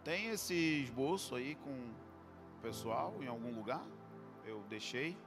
Tem 0.04 0.28
esse 0.28 0.54
esboço 0.84 1.34
aí 1.34 1.56
com 1.56 1.72
o 1.72 2.62
pessoal 2.62 3.12
em 3.24 3.28
algum 3.28 3.56
lugar? 3.56 3.84
Eu 4.46 4.64
deixei. 4.70 5.18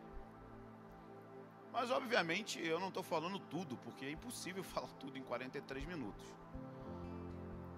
Mas, 1.73 1.91
obviamente, 1.91 2.61
eu 2.61 2.81
não 2.81 2.89
estou 2.89 3.03
falando 3.03 3.39
tudo, 3.39 3.77
porque 3.77 4.05
é 4.05 4.11
impossível 4.11 4.63
falar 4.75 4.89
tudo 4.99 5.17
em 5.17 5.23
43 5.23 5.85
minutos. 5.87 6.25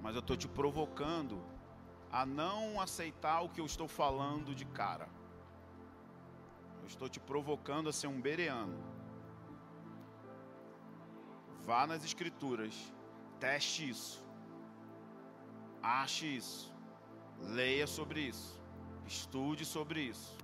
Mas 0.00 0.14
eu 0.14 0.20
estou 0.20 0.36
te 0.36 0.48
provocando 0.48 1.42
a 2.10 2.26
não 2.26 2.80
aceitar 2.80 3.40
o 3.40 3.48
que 3.48 3.60
eu 3.60 3.66
estou 3.66 3.88
falando 3.88 4.54
de 4.54 4.64
cara. 4.64 5.08
Eu 6.80 6.86
estou 6.86 7.08
te 7.08 7.20
provocando 7.20 7.88
a 7.88 7.92
ser 7.92 8.08
um 8.08 8.20
bereano. 8.20 8.76
Vá 11.64 11.86
nas 11.86 12.04
escrituras, 12.04 12.74
teste 13.38 13.88
isso, 13.88 14.26
ache 15.80 16.36
isso, 16.36 16.74
leia 17.38 17.86
sobre 17.86 18.20
isso, 18.22 18.60
estude 19.06 19.64
sobre 19.64 20.02
isso 20.02 20.36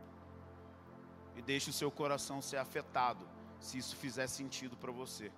e 1.35 1.43
deixe 1.43 1.71
o 1.71 1.73
seu 1.73 1.91
coração 1.91 2.41
ser 2.41 2.59
afetado 2.59 3.28
se 3.61 3.79
isso 3.79 3.97
fizer 3.97 4.27
sentido 4.27 4.77
para 4.77 4.93
você. 4.93 5.31